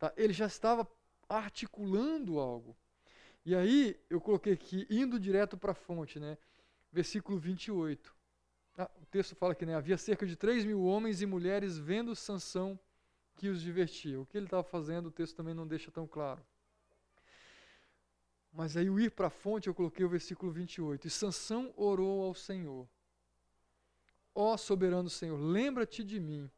[0.00, 0.12] Tá?
[0.16, 0.88] Ele já estava
[1.28, 2.76] articulando algo.
[3.46, 6.36] E aí eu coloquei aqui, indo direto para a fonte, né?
[6.92, 8.12] versículo 28.
[8.76, 12.16] Ah, o texto fala que né, havia cerca de 3 mil homens e mulheres vendo
[12.16, 12.78] Sansão
[13.36, 14.20] que os divertia.
[14.20, 16.44] O que ele estava fazendo, o texto também não deixa tão claro.
[18.52, 21.06] Mas aí o ir para a fonte, eu coloquei o versículo 28.
[21.06, 22.88] E Sansão orou ao Senhor.
[24.34, 26.50] Ó soberano Senhor, lembra-te de mim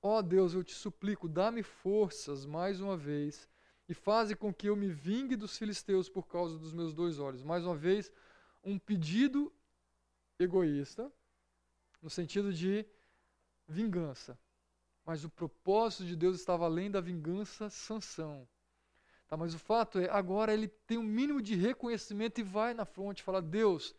[0.00, 3.48] Ó oh Deus, eu te suplico, dá-me forças mais uma vez
[3.88, 7.42] e faze com que eu me vingue dos filisteus por causa dos meus dois olhos.
[7.42, 8.12] Mais uma vez,
[8.62, 9.52] um pedido
[10.38, 11.10] egoísta,
[12.00, 12.86] no sentido de
[13.66, 14.38] vingança.
[15.04, 18.46] Mas o propósito de Deus estava além da vingança sanção.
[19.26, 22.84] Tá, mas o fato é, agora ele tem um mínimo de reconhecimento e vai na
[22.84, 23.94] fronte e fala: Deus,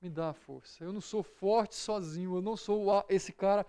[0.00, 0.84] me dá força.
[0.84, 3.66] Eu não sou forte sozinho, eu não sou esse cara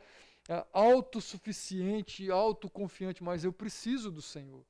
[0.50, 4.66] é, autossuficiente, autoconfiante, mas eu preciso do Senhor.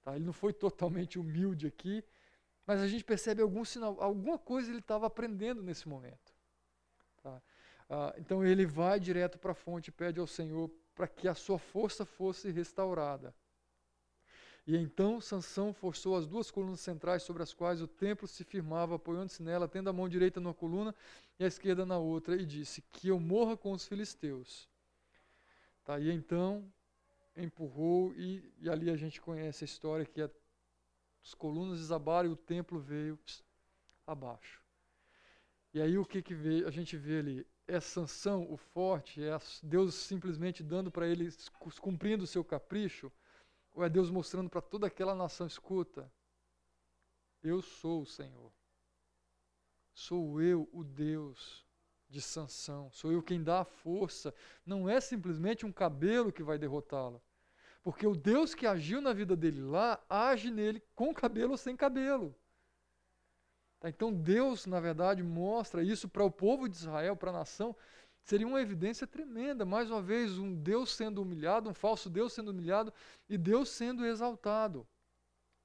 [0.00, 0.14] Tá?
[0.14, 2.04] Ele não foi totalmente humilde aqui,
[2.64, 6.32] mas a gente percebe algum sinal, alguma coisa ele estava aprendendo nesse momento.
[7.20, 7.42] Tá?
[7.88, 11.34] Ah, então ele vai direto para a fonte e pede ao Senhor para que a
[11.34, 13.34] sua força fosse restaurada.
[14.66, 18.96] E então Sansão forçou as duas colunas centrais sobre as quais o templo se firmava,
[18.96, 20.94] apoiando-se nela, tendo a mão direita numa coluna
[21.38, 24.68] e a esquerda na outra, e disse: Que eu morra com os filisteus.
[25.84, 26.70] Tá, e então
[27.36, 30.30] empurrou, e, e ali a gente conhece a história que a,
[31.24, 33.42] as colunas desabaram e o templo veio pss,
[34.06, 34.62] abaixo.
[35.72, 37.46] E aí o que, que vê, a gente vê ali?
[37.66, 41.28] É Sansão, o forte, é Deus simplesmente dando para ele,
[41.80, 43.10] cumprindo o seu capricho,
[43.80, 46.12] ou é Deus mostrando para toda aquela nação, escuta,
[47.42, 48.52] eu sou o Senhor.
[49.94, 51.66] Sou eu o Deus
[52.08, 52.90] de Sansão.
[52.92, 54.34] Sou eu quem dá a força.
[54.66, 57.22] Não é simplesmente um cabelo que vai derrotá-lo.
[57.82, 61.74] Porque o Deus que agiu na vida dele lá, age nele com cabelo ou sem
[61.74, 62.34] cabelo.
[63.78, 63.88] Tá?
[63.88, 67.74] Então Deus, na verdade, mostra isso para o povo de Israel, para a nação.
[68.24, 69.64] Seria uma evidência tremenda.
[69.64, 72.92] Mais uma vez, um Deus sendo humilhado, um falso Deus sendo humilhado
[73.28, 74.86] e Deus sendo exaltado.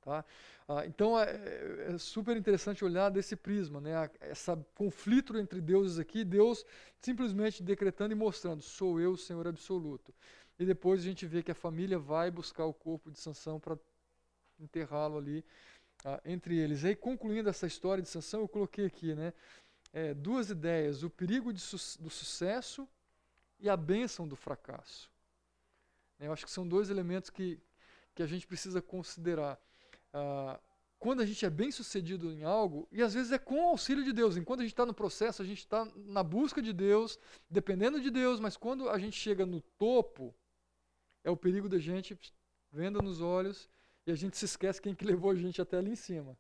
[0.02, 0.24] Tá?
[0.68, 4.10] Ah, então é, é, é, super interessante olhar desse prisma, né?
[4.22, 6.66] esse conflito entre deuses aqui, Deus
[7.00, 10.14] simplesmente decretando e mostrando: sou eu Senhor absoluto.
[10.58, 13.78] E depois a gente vê que a família vai buscar o corpo de Sansão para
[14.60, 15.44] enterrá-lo ali
[16.04, 16.84] ah, entre eles.
[16.84, 19.34] E aí, concluindo essa história de Sansão, eu coloquei aqui né,
[19.96, 22.88] é, duas ideias: o perigo su do sucesso
[23.58, 25.10] e a bênção do fracasso.
[26.20, 27.58] Eu acho que são dois elementos que,
[28.14, 29.58] que a gente precisa considerar.
[30.14, 30.60] Ah,
[31.00, 34.04] quando a gente é bem sucedido em algo, e às vezes é com o auxílio
[34.04, 37.18] de Deus, enquanto a gente está no processo, a gente está na busca de Deus,
[37.50, 40.34] dependendo de Deus, mas quando a gente chega no topo,
[41.24, 42.18] é o perigo da gente
[42.72, 43.70] vendo nos olhos
[44.06, 46.38] e a gente se esquece quem que levou a gente até ali em cima.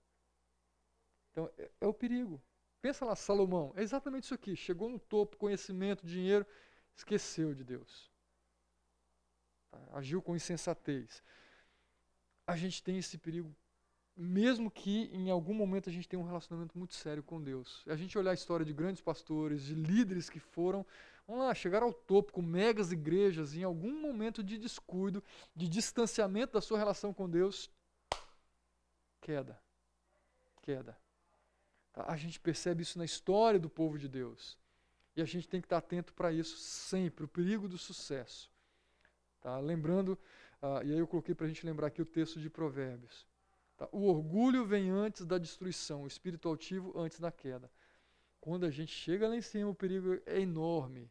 [1.32, 2.41] Então, é, é o perigo.
[2.86, 4.55] Pensa lá, Salomão, é exatamente isso aqui.
[4.55, 6.45] Chegou no topo, conhecimento, dinheiro,
[6.95, 8.11] esqueceu de Deus.
[9.71, 9.79] Tá?
[9.93, 11.23] Agiu com insensatez.
[12.45, 13.51] A gente tem esse perigo
[14.15, 17.83] mesmo que em algum momento a gente tenha um relacionamento muito sério com Deus.
[17.88, 20.86] A gente olhar a história de grandes pastores, de líderes que foram,
[21.27, 25.23] vamos lá, chegaram ao topo com megas igrejas, em algum momento de descuido,
[25.55, 27.67] de distanciamento da sua relação com Deus,
[29.21, 29.59] queda.
[30.61, 30.95] Queda.
[31.95, 34.57] A gente percebe isso na história do povo de Deus.
[35.15, 38.51] E a gente tem que estar atento para isso sempre, o perigo do sucesso.
[39.39, 39.57] Tá?
[39.59, 40.19] Lembrando,
[40.61, 43.25] uh, e aí eu coloquei para a gente lembrar aqui o texto de Provérbios.
[43.77, 43.87] Tá?
[43.93, 47.71] O orgulho vem antes da destruição, o espírito altivo antes da queda.
[48.41, 51.09] Quando a gente chega lá em cima, o perigo é enorme,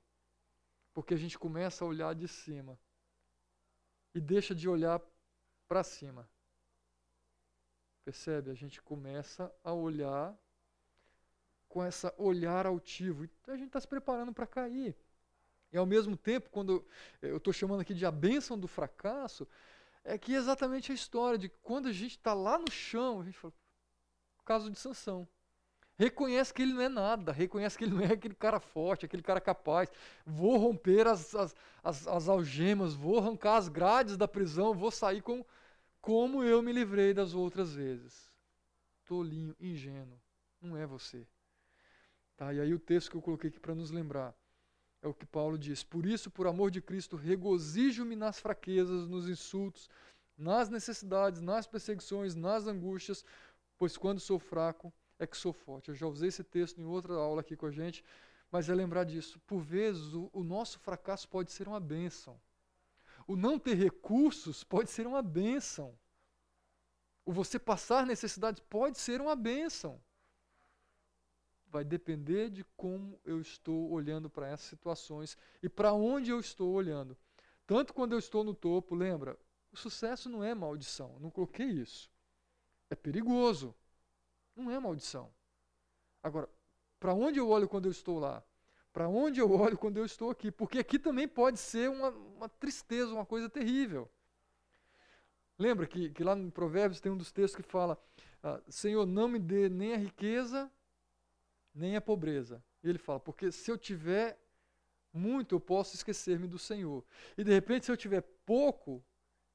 [0.92, 2.78] porque a gente começa a olhar de cima
[4.14, 5.00] e deixa de olhar
[5.66, 6.28] para cima.
[8.04, 8.50] Percebe?
[8.50, 10.38] A gente começa a olhar
[11.74, 13.24] com essa olhar altivo.
[13.24, 14.94] Então a gente está se preparando para cair.
[15.72, 16.86] E ao mesmo tempo, quando
[17.20, 19.44] eu estou chamando aqui de a bênção do fracasso,
[20.04, 23.24] é que é exatamente a história de quando a gente está lá no chão, a
[23.24, 23.52] gente fala,
[24.44, 25.26] caso de Sansão.
[25.98, 29.22] Reconhece que ele não é nada, reconhece que ele não é aquele cara forte, aquele
[29.22, 29.90] cara capaz.
[30.24, 35.22] Vou romper as, as, as, as algemas, vou arrancar as grades da prisão, vou sair
[35.22, 35.44] com,
[36.00, 38.30] como eu me livrei das outras vezes.
[39.04, 40.20] Tolinho, ingênuo.
[40.62, 41.26] Não é você.
[42.36, 44.34] Tá, e aí o texto que eu coloquei aqui para nos lembrar.
[45.00, 45.84] É o que Paulo diz.
[45.84, 49.88] Por isso, por amor de Cristo, regozijo-me nas fraquezas, nos insultos,
[50.36, 53.24] nas necessidades, nas perseguições, nas angústias,
[53.78, 55.90] pois quando sou fraco é que sou forte.
[55.90, 58.04] Eu já usei esse texto em outra aula aqui com a gente,
[58.50, 59.38] mas é lembrar disso.
[59.46, 62.40] Por vezes, o, o nosso fracasso pode ser uma bênção.
[63.26, 65.96] O não ter recursos pode ser uma bênção.
[67.24, 70.00] O você passar necessidades pode ser uma bênção
[71.74, 76.72] vai depender de como eu estou olhando para essas situações e para onde eu estou
[76.72, 77.16] olhando.
[77.66, 79.36] Tanto quando eu estou no topo, lembra,
[79.72, 82.08] o sucesso não é maldição, não coloquei isso.
[82.88, 83.74] É perigoso,
[84.54, 85.34] não é maldição.
[86.22, 86.48] Agora,
[87.00, 88.40] para onde eu olho quando eu estou lá?
[88.92, 90.52] Para onde eu olho quando eu estou aqui?
[90.52, 94.08] Porque aqui também pode ser uma, uma tristeza, uma coisa terrível.
[95.58, 97.98] Lembra que, que lá no Provérbios tem um dos textos que fala:
[98.44, 100.70] ah, Senhor, não me dê nem a riqueza,
[101.74, 102.62] nem a pobreza.
[102.82, 104.38] Ele fala, porque se eu tiver
[105.12, 107.04] muito, eu posso esquecer-me do Senhor.
[107.36, 109.02] E de repente, se eu tiver pouco,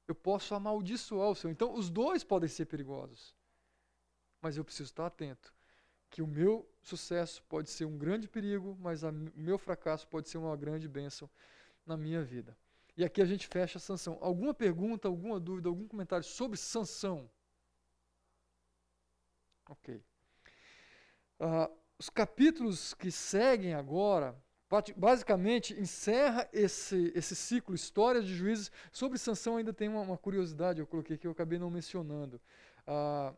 [0.06, 1.52] eu posso amaldiçoar o Senhor.
[1.52, 3.36] Então, os dois podem ser perigosos.
[4.40, 5.54] Mas eu preciso estar atento.
[6.08, 10.38] Que o meu sucesso pode ser um grande perigo, mas o meu fracasso pode ser
[10.38, 11.30] uma grande bênção
[11.86, 12.56] na minha vida.
[12.96, 14.18] E aqui a gente fecha a sanção.
[14.20, 17.30] Alguma pergunta, alguma dúvida, algum comentário sobre sanção?
[19.68, 20.02] Ok.
[21.38, 24.34] Uh, os capítulos que seguem agora,
[24.96, 28.72] basicamente, encerra esse, esse ciclo, história de juízes.
[28.90, 32.40] Sobre sanção ainda tem uma, uma curiosidade, eu coloquei que eu acabei não mencionando.
[32.88, 33.36] Uh,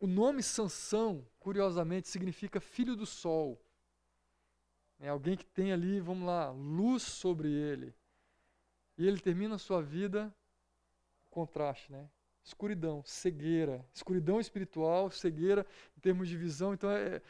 [0.00, 3.62] o nome Sansão, curiosamente, significa filho do sol.
[4.98, 7.94] É alguém que tem ali, vamos lá, luz sobre ele.
[8.98, 10.34] E ele termina a sua vida,
[11.30, 12.10] contraste, né?
[12.42, 15.64] escuridão, cegueira, escuridão espiritual, cegueira
[15.96, 16.74] em termos de visão.
[16.74, 17.22] Então é,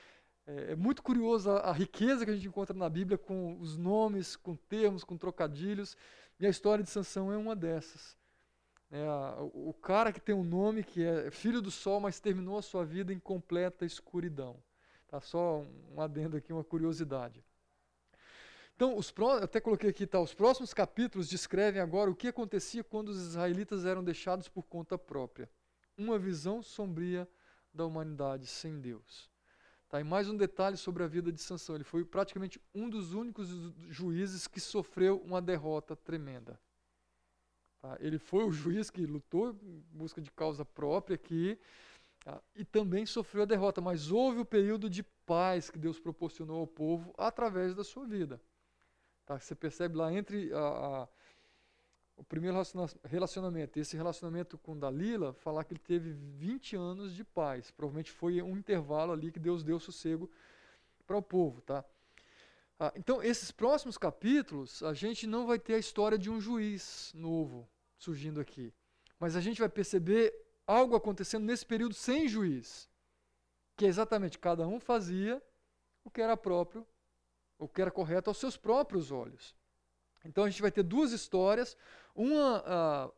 [0.47, 4.36] é, é muito curioso a, riqueza que a gente encontra na Bíblia com os nomes,
[4.36, 5.97] com termos, com trocadilhos.
[6.38, 8.16] E a história de Sansão é uma dessas.
[8.91, 9.07] É,
[9.53, 12.84] o, cara que tem um nome que é filho do sol, mas terminou a sua
[12.84, 14.57] vida em completa escuridão.
[15.07, 15.64] Tá só
[15.95, 17.45] um adendo aqui, uma curiosidade.
[18.74, 22.82] Então, os pró, até coloquei aqui, tá, os próximos capítulos descrevem agora o que acontecia
[22.82, 25.51] quando os israelitas eram deixados por conta própria.
[25.97, 27.28] Uma visão sombria
[27.74, 29.30] da humanidade sem Deus.
[29.91, 31.74] Tá, e mais um detalhe sobre a vida de Sansão.
[31.74, 33.49] Ele foi praticamente um dos únicos
[33.88, 36.61] juízes que sofreu uma derrota tremenda.
[37.82, 41.59] Tá, ele foi o juiz que lutou em busca de causa própria aqui
[42.20, 43.80] tá, e também sofreu a derrota.
[43.80, 48.41] Mas houve o período de paz que Deus proporcionou ao povo através da sua vida.
[49.26, 49.41] Tá?
[49.41, 51.09] Você percebe lá entre a, a,
[52.21, 52.55] o primeiro
[53.05, 57.71] relacionamento esse relacionamento com Dalila, falar que ele teve 20 anos de paz.
[57.71, 60.31] Provavelmente foi um intervalo ali que Deus deu sossego
[61.07, 61.62] para o povo.
[61.62, 61.83] Tá?
[62.79, 67.11] Ah, então, esses próximos capítulos, a gente não vai ter a história de um juiz
[67.14, 67.66] novo
[67.97, 68.71] surgindo aqui.
[69.18, 70.35] Mas a gente vai perceber
[70.66, 72.87] algo acontecendo nesse período sem juiz.
[73.77, 75.43] Que é exatamente cada um fazia
[76.05, 76.87] o que era próprio
[77.59, 79.55] o que era correto aos seus próprios olhos.
[80.25, 81.77] Então a gente vai ter duas histórias,
[82.14, 83.11] uma a,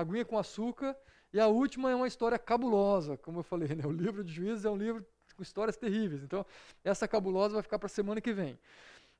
[0.00, 0.96] aguinha com açúcar
[1.32, 3.84] e a última é uma história cabulosa, como eu falei, né?
[3.84, 5.04] o livro de Juízes é um livro
[5.36, 6.22] com histórias terríveis.
[6.22, 6.46] Então
[6.84, 8.58] essa cabulosa vai ficar para a semana que vem.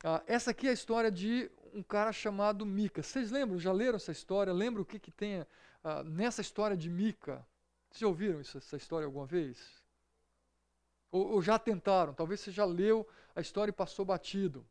[0.05, 3.03] Ah, essa aqui é a história de um cara chamado Mica.
[3.03, 3.59] Vocês lembram?
[3.59, 4.53] Já leram essa história?
[4.53, 5.45] Lembram o que, que tem
[5.83, 7.47] ah, nessa história de Mica?
[7.91, 9.83] Vocês já ouviram isso, essa história alguma vez?
[11.11, 12.15] Ou, ou já tentaram?
[12.15, 13.07] Talvez você já leu
[13.37, 14.67] a história passou batido.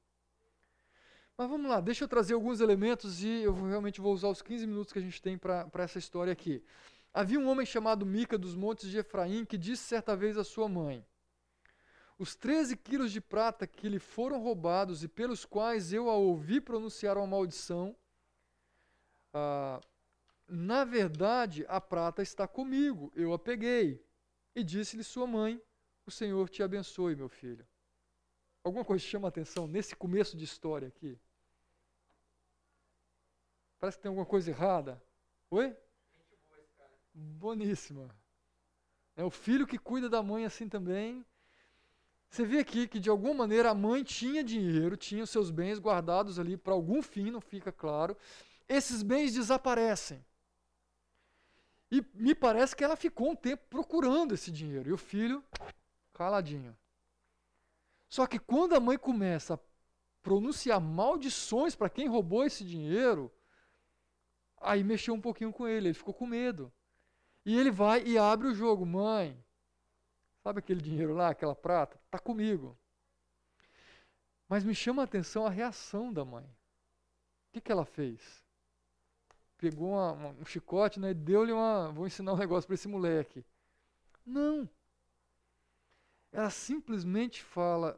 [1.37, 4.65] Mas vamos lá, deixa eu trazer alguns elementos e eu realmente vou usar os 15
[4.65, 6.63] minutos que a gente tem para essa história aqui.
[7.13, 10.69] Havia um homem chamado Mica dos montes de Efraim que disse certa vez à sua
[10.69, 11.05] mãe:
[12.17, 16.61] Os 13 quilos de prata que lhe foram roubados e pelos quais eu a ouvi
[16.61, 17.93] pronunciar uma maldição,
[19.33, 19.81] ah,
[20.47, 24.01] na verdade a prata está comigo, eu a peguei.
[24.55, 25.61] E disse-lhe sua mãe:
[26.05, 27.67] O Senhor te abençoe, meu filho.
[28.63, 31.19] Alguma coisa chama atenção nesse começo de história aqui?
[33.79, 35.01] Parece que tem alguma coisa errada.
[35.51, 35.75] Oi?
[37.13, 38.09] Boníssima.
[39.15, 41.25] É o filho que cuida da mãe assim também.
[42.29, 45.79] Você vê aqui que de alguma maneira a mãe tinha dinheiro, tinha os seus bens
[45.79, 48.17] guardados ali para algum fim, não fica claro.
[48.67, 50.23] Esses bens desaparecem.
[51.91, 54.89] E me parece que ela ficou um tempo procurando esse dinheiro.
[54.89, 55.43] E o filho,
[56.13, 56.75] caladinho.
[58.09, 59.59] Só que quando a mãe começa a
[60.21, 63.31] pronunciar maldições para quem roubou esse dinheiro,
[64.65, 66.71] aí mexeu um pouquinho com ele, ele ficou com medo.
[67.45, 69.41] E ele vai e abre o jogo, mãe.
[70.43, 71.99] Sabe aquele dinheiro lá, aquela prata?
[72.09, 72.77] Tá comigo.
[74.47, 76.45] Mas me chama a atenção a reação da mãe.
[76.45, 78.43] O que, que ela fez?
[79.57, 81.91] Pegou uma, uma, um chicote né, e deu-lhe uma.
[81.91, 83.45] Vou ensinar um negócio para esse moleque.
[84.25, 84.69] Não.
[86.31, 87.97] Ela simplesmente fala: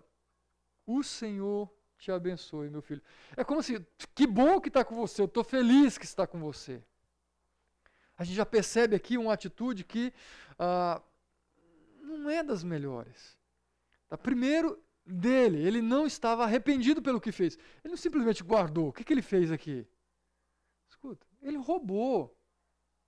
[0.86, 3.02] O Senhor te abençoe, meu filho.
[3.36, 6.40] É como se, que bom que está com você, eu estou feliz que está com
[6.40, 6.82] você.
[8.18, 10.14] A gente já percebe aqui uma atitude que
[10.58, 11.02] ah,
[12.02, 13.38] não é das melhores.
[14.08, 14.18] Tá?
[14.18, 17.58] Primeiro, dele, ele não estava arrependido pelo que fez.
[17.84, 18.90] Ele não simplesmente guardou.
[18.90, 19.86] O que, que ele fez aqui?
[20.90, 22.36] Escuta, ele roubou.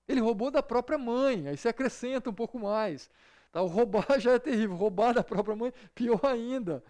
[0.07, 1.47] Ele roubou da própria mãe.
[1.47, 3.09] Aí você acrescenta um pouco mais.
[3.51, 3.61] Tá?
[3.61, 6.83] O roubar já é terrível, roubar da própria mãe, pior ainda.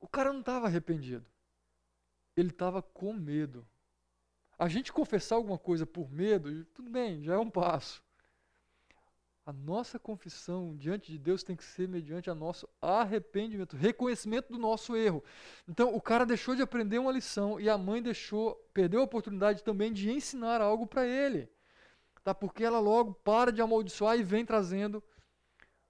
[0.00, 1.26] O cara não estava arrependido.
[2.36, 3.66] Ele estava com medo.
[4.58, 8.02] A gente confessar alguma coisa por medo, tudo bem, já é um passo.
[9.46, 14.58] A nossa confissão diante de Deus tem que ser mediante a nosso arrependimento, reconhecimento do
[14.58, 15.24] nosso erro.
[15.66, 19.64] Então, o cara deixou de aprender uma lição e a mãe deixou, perdeu a oportunidade
[19.64, 21.48] também de ensinar algo para ele
[22.28, 22.34] tá?
[22.34, 25.02] porque ela logo para de amaldiçoar e vem trazendo,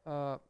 [0.04, 0.40] ah,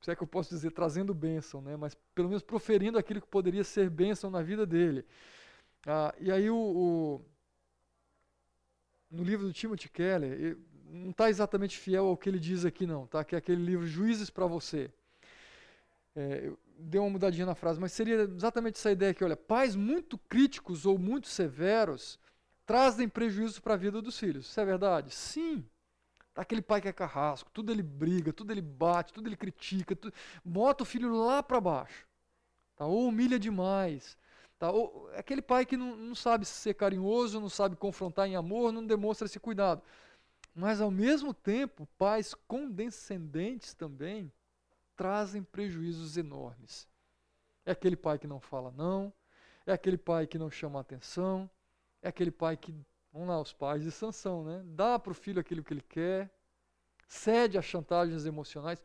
[0.00, 1.76] se é que eu posso dizer, trazendo bênção, né?
[1.76, 5.04] mas pelo menos proferindo aquilo que poderia ser bênção na vida dele.
[5.86, 7.24] Ah, e aí o, o,
[9.10, 10.56] no livro do Timothy Keller,
[10.90, 13.24] não está exatamente fiel ao que ele diz aqui não, tá?
[13.24, 14.90] Que é aquele livro Juízes para você.
[16.16, 20.16] É, deu uma mudadinha na frase, mas seria exatamente essa ideia aqui, olha, pais muito
[20.16, 22.18] críticos ou muito severos
[22.64, 24.46] trazem prejuízo para a vida dos filhos.
[24.46, 25.14] Isso é verdade?
[25.14, 25.64] Sim.
[26.38, 29.98] Aquele pai que é carrasco, tudo ele briga, tudo ele bate, tudo ele critica,
[30.44, 32.06] bota o filho lá para baixo.
[32.76, 32.86] Tá?
[32.86, 34.16] Ou humilha demais.
[34.56, 34.70] Tá?
[34.70, 38.70] Ou, é aquele pai que não, não sabe ser carinhoso, não sabe confrontar em amor,
[38.70, 39.82] não demonstra esse cuidado.
[40.54, 44.32] Mas, ao mesmo tempo, pais condescendentes também
[44.94, 46.86] trazem prejuízos enormes.
[47.66, 49.12] É aquele pai que não fala não,
[49.66, 51.50] é aquele pai que não chama atenção,
[52.00, 52.72] é aquele pai que
[53.18, 54.62] Vamos lá, os pais de Sansão, né?
[54.64, 56.30] Dá para o filho aquilo que ele quer,
[57.08, 58.80] cede a chantagens emocionais.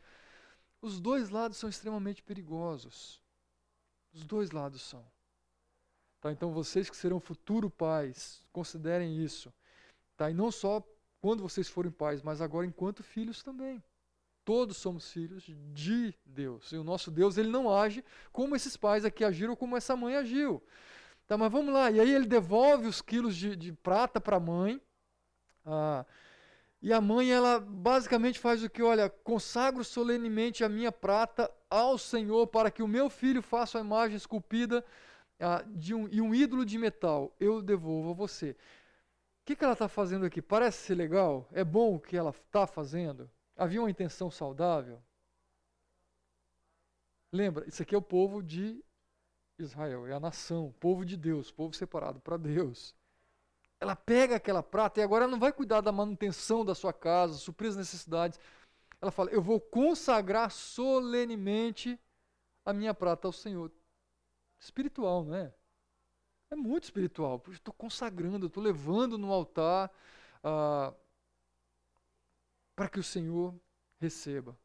[0.82, 3.22] Os dois lados são extremamente perigosos.
[4.12, 5.06] Os dois lados são.
[6.20, 6.32] Tá?
[6.32, 9.54] Então vocês que serão futuro pais, considerem isso.
[10.16, 10.28] Tá?
[10.28, 10.82] E não só
[11.20, 13.80] quando vocês forem pais, mas agora enquanto filhos também.
[14.44, 16.72] Todos somos filhos de Deus.
[16.72, 20.16] E o nosso Deus, ele não age como esses pais aqui agiram, como essa mãe
[20.16, 20.60] agiu.
[21.26, 21.90] Tá, mas vamos lá.
[21.90, 24.80] E aí ele devolve os quilos de, de prata para a mãe.
[25.64, 26.04] Ah,
[26.82, 28.82] e a mãe, ela basicamente faz o que?
[28.82, 33.80] Olha, consagro solenemente a minha prata ao Senhor para que o meu filho faça a
[33.80, 34.84] imagem esculpida
[35.40, 37.34] ah, de um, e um ídolo de metal.
[37.40, 38.50] Eu devolvo a você.
[38.50, 40.42] O que, que ela está fazendo aqui?
[40.42, 41.48] Parece ser legal?
[41.52, 43.30] É bom o que ela está fazendo?
[43.56, 45.02] Havia uma intenção saudável?
[47.32, 48.82] Lembra, isso aqui é o povo de
[49.58, 52.94] Israel, é a nação, povo de Deus, povo separado para Deus.
[53.80, 57.34] Ela pega aquela prata e agora ela não vai cuidar da manutenção da sua casa,
[57.34, 58.38] suprir as necessidades.
[59.00, 61.98] Ela fala: Eu vou consagrar solenemente
[62.64, 63.70] a minha prata ao Senhor.
[64.58, 65.54] Espiritual, não é?
[66.50, 67.42] É muito espiritual.
[67.50, 69.90] Estou consagrando, estou levando no altar
[70.42, 70.94] ah,
[72.74, 73.54] para que o Senhor
[74.00, 74.56] receba.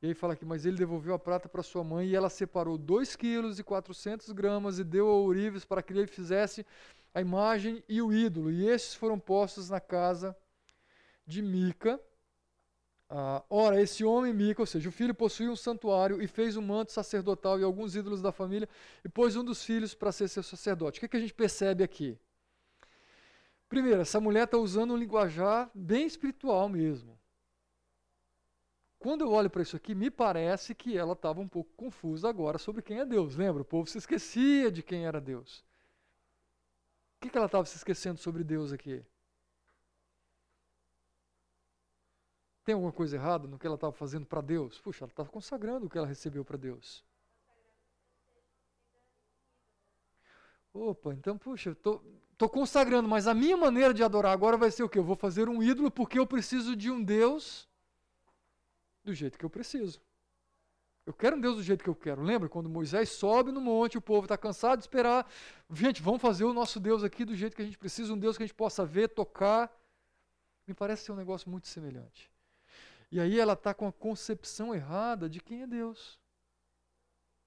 [0.00, 2.78] E aí fala aqui, mas ele devolveu a prata para sua mãe e ela separou
[2.78, 6.64] 2 quilos e 400 gramas e deu a ourives para que ele fizesse
[7.12, 8.50] a imagem e o ídolo.
[8.50, 10.36] E estes foram postos na casa
[11.26, 12.00] de Mica.
[13.10, 16.62] Ah, ora, esse homem Mica, ou seja, o filho possuía um santuário e fez um
[16.62, 18.68] manto sacerdotal e alguns ídolos da família
[19.04, 20.98] e pôs um dos filhos para ser seu sacerdote.
[20.98, 22.16] O que, é que a gente percebe aqui?
[23.68, 27.17] Primeiro, essa mulher está usando um linguajar bem espiritual mesmo.
[28.98, 32.58] Quando eu olho para isso aqui, me parece que ela estava um pouco confusa agora
[32.58, 33.36] sobre quem é Deus.
[33.36, 33.62] Lembra?
[33.62, 35.64] O povo se esquecia de quem era Deus.
[37.16, 39.04] O que, que ela estava se esquecendo sobre Deus aqui?
[42.64, 44.80] Tem alguma coisa errada no que ela estava fazendo para Deus?
[44.80, 47.04] Puxa, ela estava consagrando o que ela recebeu para Deus.
[50.72, 52.00] Opa, então, puxa, eu tô,
[52.36, 54.98] tô consagrando, mas a minha maneira de adorar agora vai ser o quê?
[54.98, 57.67] Eu vou fazer um ídolo porque eu preciso de um Deus
[59.08, 60.00] do jeito que eu preciso.
[61.06, 62.22] Eu quero um Deus do jeito que eu quero.
[62.22, 65.26] Lembra quando Moisés sobe no monte, o povo está cansado de esperar.
[65.72, 68.36] Gente, vamos fazer o nosso Deus aqui do jeito que a gente precisa, um Deus
[68.36, 69.72] que a gente possa ver, tocar.
[70.66, 72.30] Me parece ser um negócio muito semelhante.
[73.10, 76.20] E aí ela está com a concepção errada de quem é Deus.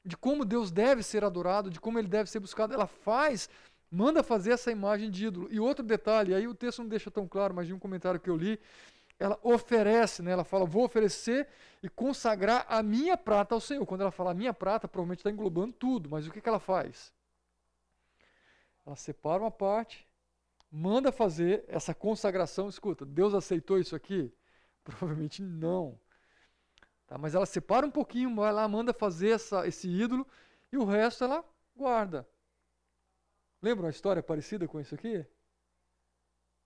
[0.04, 2.74] De como Deus deve ser adorado, de como ele deve ser buscado.
[2.74, 3.48] Ela faz,
[3.92, 5.48] manda fazer essa imagem de ídolo.
[5.52, 8.30] E outro detalhe, aí o texto não deixa tão claro, mas de um comentário que
[8.30, 8.60] eu li,
[9.22, 10.32] ela oferece, né?
[10.32, 11.48] ela fala, vou oferecer
[11.84, 13.86] e consagrar a minha prata ao Senhor.
[13.86, 17.14] Quando ela fala minha prata, provavelmente está englobando tudo, mas o que, que ela faz?
[18.86, 20.08] Ela separa uma parte,
[20.72, 22.68] manda fazer essa consagração.
[22.68, 24.34] Escuta, Deus aceitou isso aqui?
[24.84, 26.00] Provavelmente não.
[27.06, 30.26] Tá, mas ela separa um pouquinho, vai lá, manda fazer essa, esse ídolo
[30.72, 32.28] e o resto ela guarda.
[33.62, 35.24] Lembra uma história parecida com isso aqui?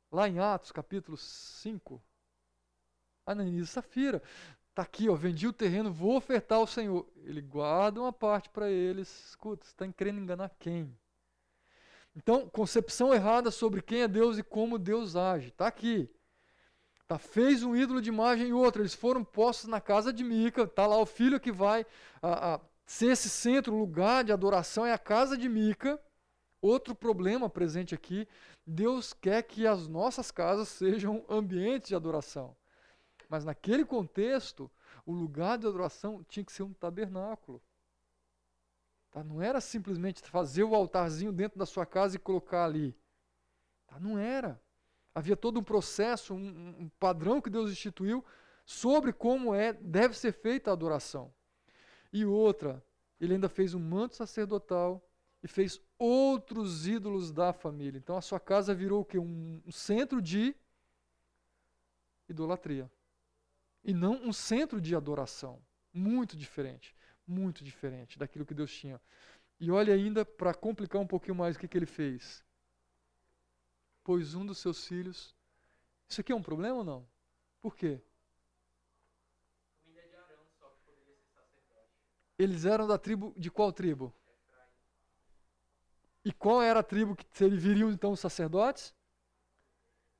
[0.09, 2.01] Lá em Atos, capítulo 5,
[3.25, 4.21] Ananias e Safira.
[4.69, 7.07] Está aqui, ó, vendi o terreno, vou ofertar ao Senhor.
[7.23, 9.29] Ele guarda uma parte para eles.
[9.29, 10.93] Escuta, você está querendo enganar quem?
[12.15, 15.47] Então, concepção errada sobre quem é Deus e como Deus age.
[15.47, 16.09] Está aqui.
[17.07, 18.81] Tá, fez um ídolo de imagem e outra.
[18.81, 20.63] Eles foram postos na casa de Mica.
[20.63, 21.85] Está lá o filho que vai
[22.21, 26.01] a, a, ser esse centro, lugar de adoração, é a casa de Mica.
[26.61, 28.27] Outro problema presente aqui:
[28.65, 32.55] Deus quer que as nossas casas sejam ambientes de adoração.
[33.29, 34.69] Mas naquele contexto,
[35.05, 37.61] o lugar de adoração tinha que ser um tabernáculo.
[39.11, 39.23] Tá?
[39.23, 42.95] Não era simplesmente fazer o altarzinho dentro da sua casa e colocar ali.
[43.87, 43.99] Tá?
[43.99, 44.61] Não era.
[45.13, 48.23] Havia todo um processo, um, um padrão que Deus instituiu
[48.65, 51.33] sobre como é deve ser feita a adoração.
[52.11, 52.83] E outra,
[53.19, 55.07] ele ainda fez um manto sacerdotal
[55.41, 57.97] e fez outros ídolos da família.
[57.97, 59.19] Então a sua casa virou o quê?
[59.19, 60.55] Um, um centro de
[62.27, 62.91] idolatria.
[63.85, 65.61] E não um centro de adoração.
[65.93, 66.95] Muito diferente.
[67.25, 68.99] Muito diferente daquilo que Deus tinha.
[69.59, 72.43] E olha ainda, para complicar um pouquinho mais, o que, que ele fez?
[74.03, 75.35] Pois um dos seus filhos.
[76.09, 77.07] Isso aqui é um problema ou não?
[77.61, 78.01] Por quê?
[82.37, 83.33] Eles eram da tribo.
[83.37, 84.13] De qual tribo?
[86.23, 88.95] E qual era a tribo que serviriam então os sacerdotes?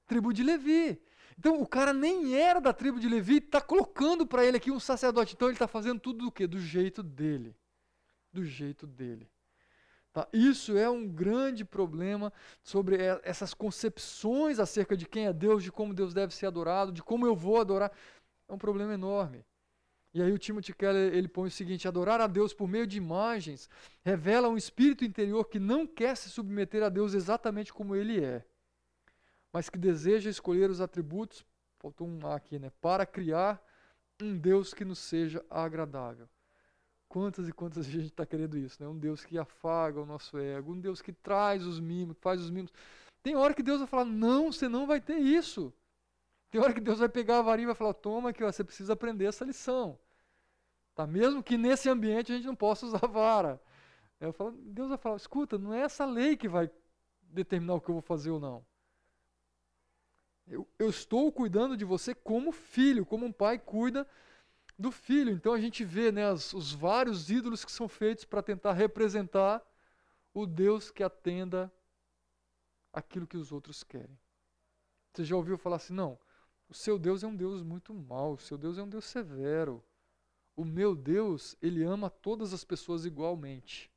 [0.06, 1.02] Tribo de Levi.
[1.38, 4.80] Então o cara nem era da tribo de Levi, está colocando para ele aqui um
[4.80, 5.34] sacerdote.
[5.36, 6.48] Então ele está fazendo tudo do quê?
[6.48, 7.56] Do jeito dele.
[8.32, 9.30] Do jeito dele.
[10.14, 10.28] Tá?
[10.32, 12.32] Isso é um grande problema
[12.64, 17.04] sobre essas concepções acerca de quem é Deus, de como Deus deve ser adorado, de
[17.04, 17.92] como eu vou adorar.
[18.48, 19.46] É um problema enorme.
[20.14, 22.98] E aí o Timothy Keller ele põe o seguinte: adorar a Deus por meio de
[22.98, 23.70] imagens
[24.02, 28.46] revela um espírito interior que não quer se submeter a Deus exatamente como ele é,
[29.56, 31.46] mas que deseja escolher os atributos,
[31.80, 33.66] faltou um A aqui, né, para criar
[34.22, 36.28] um Deus que nos seja agradável.
[37.08, 38.90] Quantas e quantas vezes a gente está querendo isso, né?
[38.90, 42.50] Um Deus que afaga o nosso ego, um Deus que traz os mimos, faz os
[42.50, 42.70] mimos.
[43.24, 45.74] Tem hora que Deus vai falar: não, você não vai ter isso.
[46.52, 48.92] Tem hora que Deus vai pegar a varinha e vai falar: toma, que você precisa
[48.92, 49.98] aprender essa lição.
[50.94, 51.08] Tá?
[51.08, 53.62] Mesmo que nesse ambiente a gente não possa usar vara.
[54.20, 56.70] Eu falo, Deus vai falar, escuta, não é essa lei que vai
[57.22, 58.66] determinar o que eu vou fazer ou não.
[60.48, 64.08] Eu, eu estou cuidando de você como filho, como um pai cuida
[64.78, 65.32] do filho.
[65.32, 69.66] Então a gente vê né, as, os vários ídolos que são feitos para tentar representar
[70.34, 71.72] o Deus que atenda
[72.94, 74.20] aquilo que os outros querem.
[75.14, 76.20] Você já ouviu falar assim, não,
[76.68, 79.84] o seu Deus é um Deus muito mau, o seu Deus é um Deus severo.
[80.56, 83.92] O meu Deus, ele ama todas as pessoas igualmente.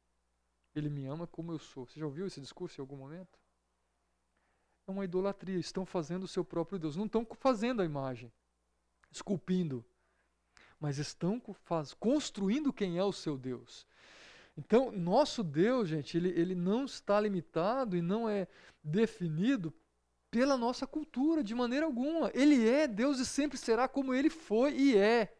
[0.74, 1.86] Ele me ama como eu sou.
[1.86, 3.38] Você já ouviu esse discurso em algum momento?
[4.88, 5.58] É uma idolatria.
[5.58, 6.96] Estão fazendo o seu próprio Deus.
[6.96, 8.32] Não estão fazendo a imagem,
[9.12, 9.84] esculpindo,
[10.80, 13.86] mas estão faz, construindo quem é o seu Deus.
[14.56, 18.48] Então, nosso Deus, gente, ele, ele não está limitado e não é
[18.82, 19.72] definido
[20.30, 22.30] pela nossa cultura de maneira alguma.
[22.34, 25.36] Ele é Deus e sempre será como ele foi e é.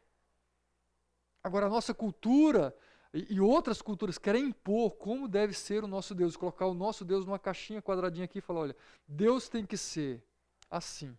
[1.43, 2.77] Agora, a nossa cultura
[3.13, 7.05] e, e outras culturas querem impor como deve ser o nosso Deus, colocar o nosso
[7.05, 8.77] Deus numa caixinha quadradinha aqui e falar: olha,
[9.07, 10.23] Deus tem que ser
[10.71, 11.17] assim,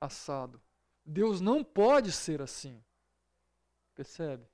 [0.00, 0.60] assado.
[1.04, 2.82] Deus não pode ser assim.
[3.94, 4.44] Percebe?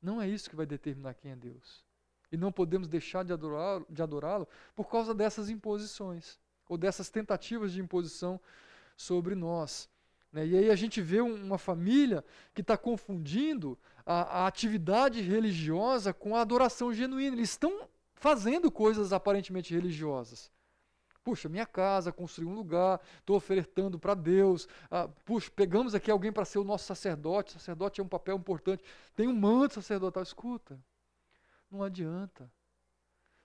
[0.00, 1.84] Não é isso que vai determinar quem é Deus.
[2.30, 6.38] E não podemos deixar de adorá-lo de adorá por causa dessas imposições,
[6.68, 8.40] ou dessas tentativas de imposição
[8.96, 9.88] sobre nós.
[10.32, 10.46] Né?
[10.46, 12.24] E aí a gente vê uma família
[12.54, 17.36] que está confundindo a, a, atividade religiosa com a adoração genuína.
[17.36, 20.50] Eles estão fazendo coisas aparentemente religiosas.
[21.22, 24.66] Puxa, minha casa, construir um lugar, estou ofertando para Deus.
[24.90, 27.50] Ah, puxa, pegamos aqui alguém para ser o nosso sacerdote.
[27.50, 28.82] O sacerdote é um papel importante.
[29.14, 30.22] Tem um manto sacerdotal.
[30.22, 30.80] Escuta,
[31.70, 32.50] não adianta.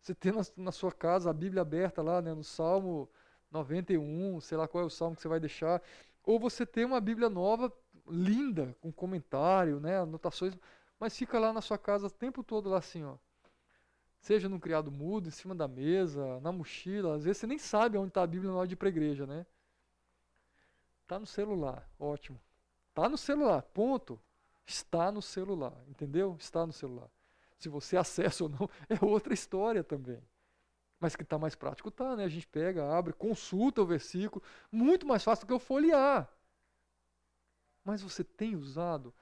[0.02, 3.10] Você tem na, na sua casa a Bíblia aberta lá, né, no Salmo
[3.52, 5.82] 91, sei lá qual é o salmo que você vai deixar
[6.26, 7.72] ou você tem uma Bíblia nova,
[8.08, 10.58] linda, com comentário, né, anotações,
[11.00, 13.18] mas fica lá na sua casa o tempo todo lá assim, ó.
[14.20, 17.98] Seja num criado mudo, em cima da mesa, na mochila, às vezes você nem sabe
[17.98, 19.46] onde está a Bíblia na hora de ir para igreja, né?
[21.04, 22.42] Está no celular, ótimo.
[22.90, 24.20] Está no celular, ponto.
[24.66, 26.36] Está no celular, entendeu?
[26.40, 27.10] Está no celular.
[27.60, 30.20] Se você acessa ou não, é outra história também.
[31.00, 32.24] Mas que está mais prático, tá, né?
[32.24, 36.30] A gente pega, abre, consulta o versículo, muito mais fácil do que eu folhear.
[37.84, 39.14] Mas você tem usado,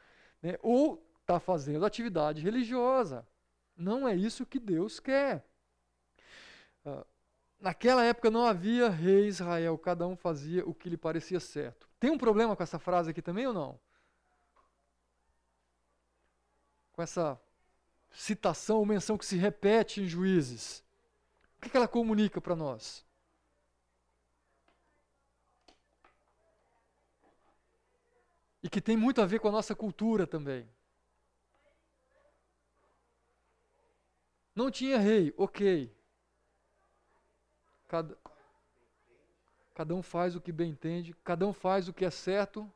[0.42, 0.58] né?
[0.62, 3.28] ou está fazendo atividade religiosa.
[3.76, 5.44] Não é isso que Deus quer.
[6.86, 7.06] Uh,
[7.60, 11.90] naquela época não havia rei Israel, cada um fazia o que lhe parecia certo.
[12.00, 13.80] Tem um problema com essa frase aqui também ou não?
[16.92, 17.40] Com essa
[18.12, 20.84] citação ou menção que se repete em Juízes
[21.64, 23.06] que, que ela comunica para nós?
[28.62, 30.70] E que tem muito a ver com a nossa cultura também.
[34.56, 35.92] Não tinha rei, ok.
[37.88, 38.18] Cada,
[39.74, 42.72] cada um faz o que bem entende, cada um faz o que é certo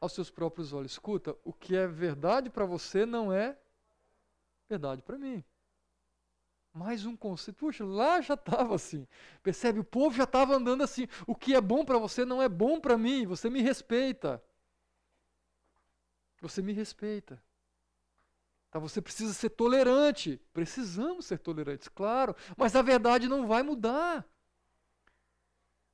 [0.00, 0.92] aos seus próprios olhos.
[0.92, 3.56] Escuta, o que é verdade para você não é
[4.68, 5.44] verdade para mim.
[6.72, 7.58] Mais um conceito.
[7.58, 9.06] Puxa, lá já estava assim.
[9.42, 9.78] Percebe?
[9.78, 11.06] O povo já estava andando assim.
[11.26, 13.26] O que é bom para você não é bom para mim.
[13.26, 14.42] Você me respeita.
[16.40, 17.42] Você me respeita.
[18.70, 18.78] Tá?
[18.78, 20.40] Você precisa ser tolerante.
[20.54, 22.34] Precisamos ser tolerantes, claro.
[22.56, 24.26] Mas a verdade não vai mudar.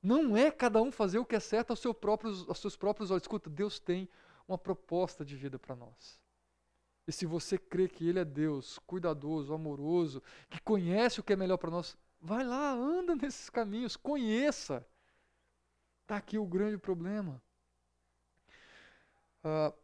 [0.01, 3.23] Não é cada um fazer o que é certo aos, próprios, aos seus próprios olhos.
[3.23, 4.07] Escuta, Deus tem
[4.47, 6.19] uma proposta de vida para nós.
[7.09, 11.35] E se você crê que Ele é Deus, cuidadoso, amoroso, que conhece o que é
[11.35, 14.85] melhor para nós, vai lá, anda nesses caminhos, conheça.
[16.03, 17.41] Está aqui o grande problema.
[19.43, 19.75] Uh,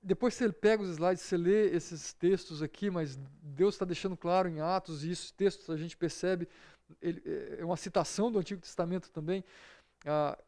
[0.00, 4.48] depois você pega os slides, você lê esses textos aqui, mas Deus está deixando claro
[4.48, 6.48] em Atos, e esses textos a gente percebe
[7.02, 9.44] ele, é, é uma citação do Antigo Testamento também.
[10.06, 10.38] Ah,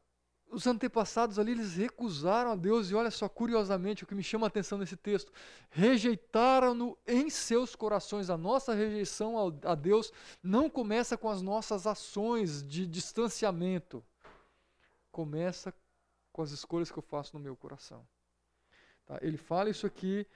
[0.52, 4.46] os antepassados ali, eles recusaram a Deus, e olha só, curiosamente, o que me chama
[4.46, 5.32] a atenção nesse texto,
[5.70, 8.28] rejeitaram-no em seus corações.
[8.28, 10.12] A nossa rejeição a Deus
[10.42, 14.04] não começa com as nossas ações de distanciamento,
[15.10, 15.74] começa
[16.30, 18.06] com as escolhas que eu faço no meu coração.
[19.06, 19.18] Tá?
[19.22, 20.26] Ele fala isso aqui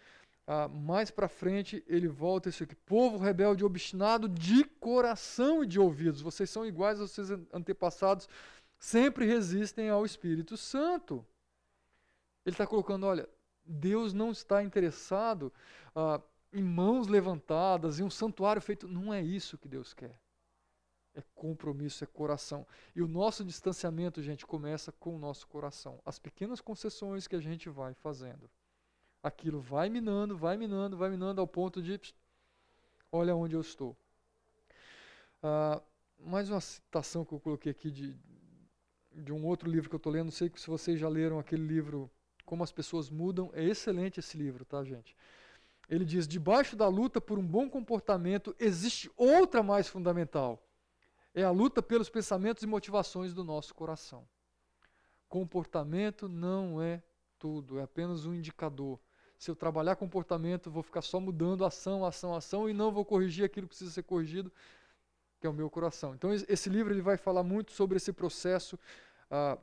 [0.49, 2.77] ah, mais para frente ele volta isso aqui.
[2.77, 6.21] Povo rebelde obstinado de coração e de ouvidos.
[6.21, 8.29] Vocês são iguais aos seus antepassados,
[8.79, 11.27] sempre resistem ao Espírito Santo.
[12.45, 13.29] Ele está colocando, olha,
[13.65, 15.53] Deus não está interessado
[15.95, 16.21] ah,
[16.53, 18.87] em mãos levantadas, em um santuário feito.
[18.87, 20.21] Não é isso que Deus quer.
[21.15, 22.67] É compromisso, é coração.
[22.95, 26.01] E o nosso distanciamento, gente, começa com o nosso coração.
[26.05, 28.49] As pequenas concessões que a gente vai fazendo
[29.27, 32.01] aquilo vai minando, vai minando, vai minando ao ponto de
[33.11, 33.97] olha onde eu estou.
[35.43, 35.83] Ah,
[36.19, 38.15] mais uma citação que eu coloquei aqui de,
[39.17, 41.67] de um outro livro que eu estou lendo, não sei se vocês já leram aquele
[41.67, 42.11] livro
[42.45, 45.17] Como as Pessoas Mudam, é excelente esse livro, tá gente?
[45.89, 50.63] Ele diz, debaixo da luta por um bom comportamento existe outra mais fundamental,
[51.35, 54.27] é a luta pelos pensamentos e motivações do nosso coração.
[55.29, 57.03] Comportamento não é
[57.39, 58.99] tudo, é apenas um indicador
[59.39, 63.45] se eu trabalhar comportamento, vou ficar só mudando ação, ação, ação e não vou corrigir
[63.45, 64.51] aquilo que precisa ser corrigido,
[65.39, 66.15] que é o meu coração.
[66.15, 68.79] Então, esse livro ele vai falar muito sobre esse processo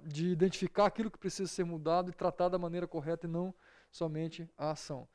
[0.06, 3.54] de identificar aquilo que precisa ser mudado e tratar da maneira correta e não
[3.92, 5.08] somente a ação.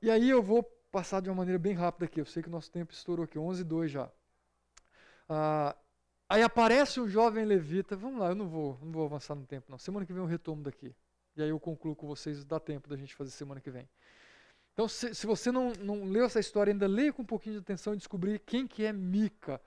[0.00, 2.20] E aí eu vou passar de uma maneira bem rápida aqui.
[2.20, 4.10] Eu sei que o nosso tempo estourou aqui, 11 e 2 já.
[6.28, 7.96] Aí aparece um jovem levita.
[7.96, 9.78] Vamos lá, eu não vou, não vou avançar no tempo, não.
[9.78, 10.94] Semana que vem eu retomo daqui.
[11.36, 13.86] E aí eu concluo com vocês, dá tempo da gente fazer semana que vem.
[14.72, 17.60] Então, se, se você não, não leu essa história ainda, leia com um pouquinho de
[17.60, 19.60] atenção e descobrir quem que é Mica.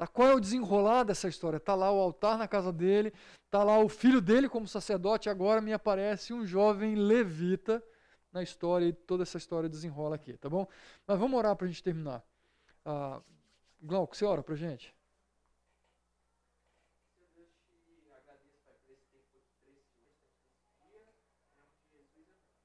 [0.00, 0.06] Tá?
[0.06, 1.58] Qual é o desenrolar dessa história?
[1.58, 3.12] Está lá o altar na casa dele,
[3.44, 7.84] está lá o filho dele como sacerdote, agora me aparece um jovem levita
[8.32, 10.66] na história e toda essa história desenrola aqui, tá bom?
[11.06, 12.24] Mas vamos orar para a gente terminar.
[12.82, 13.20] Ah,
[13.82, 14.96] Glauco, você ora para gente?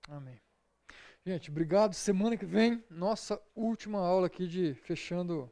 [0.08, 0.40] Amém.
[1.26, 1.94] Gente, obrigado.
[1.96, 5.52] Semana que vem, nossa última aula aqui de fechando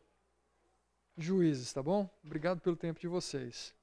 [1.17, 2.09] juízes, tá bom?
[2.23, 3.73] Obrigado pelo tempo de vocês.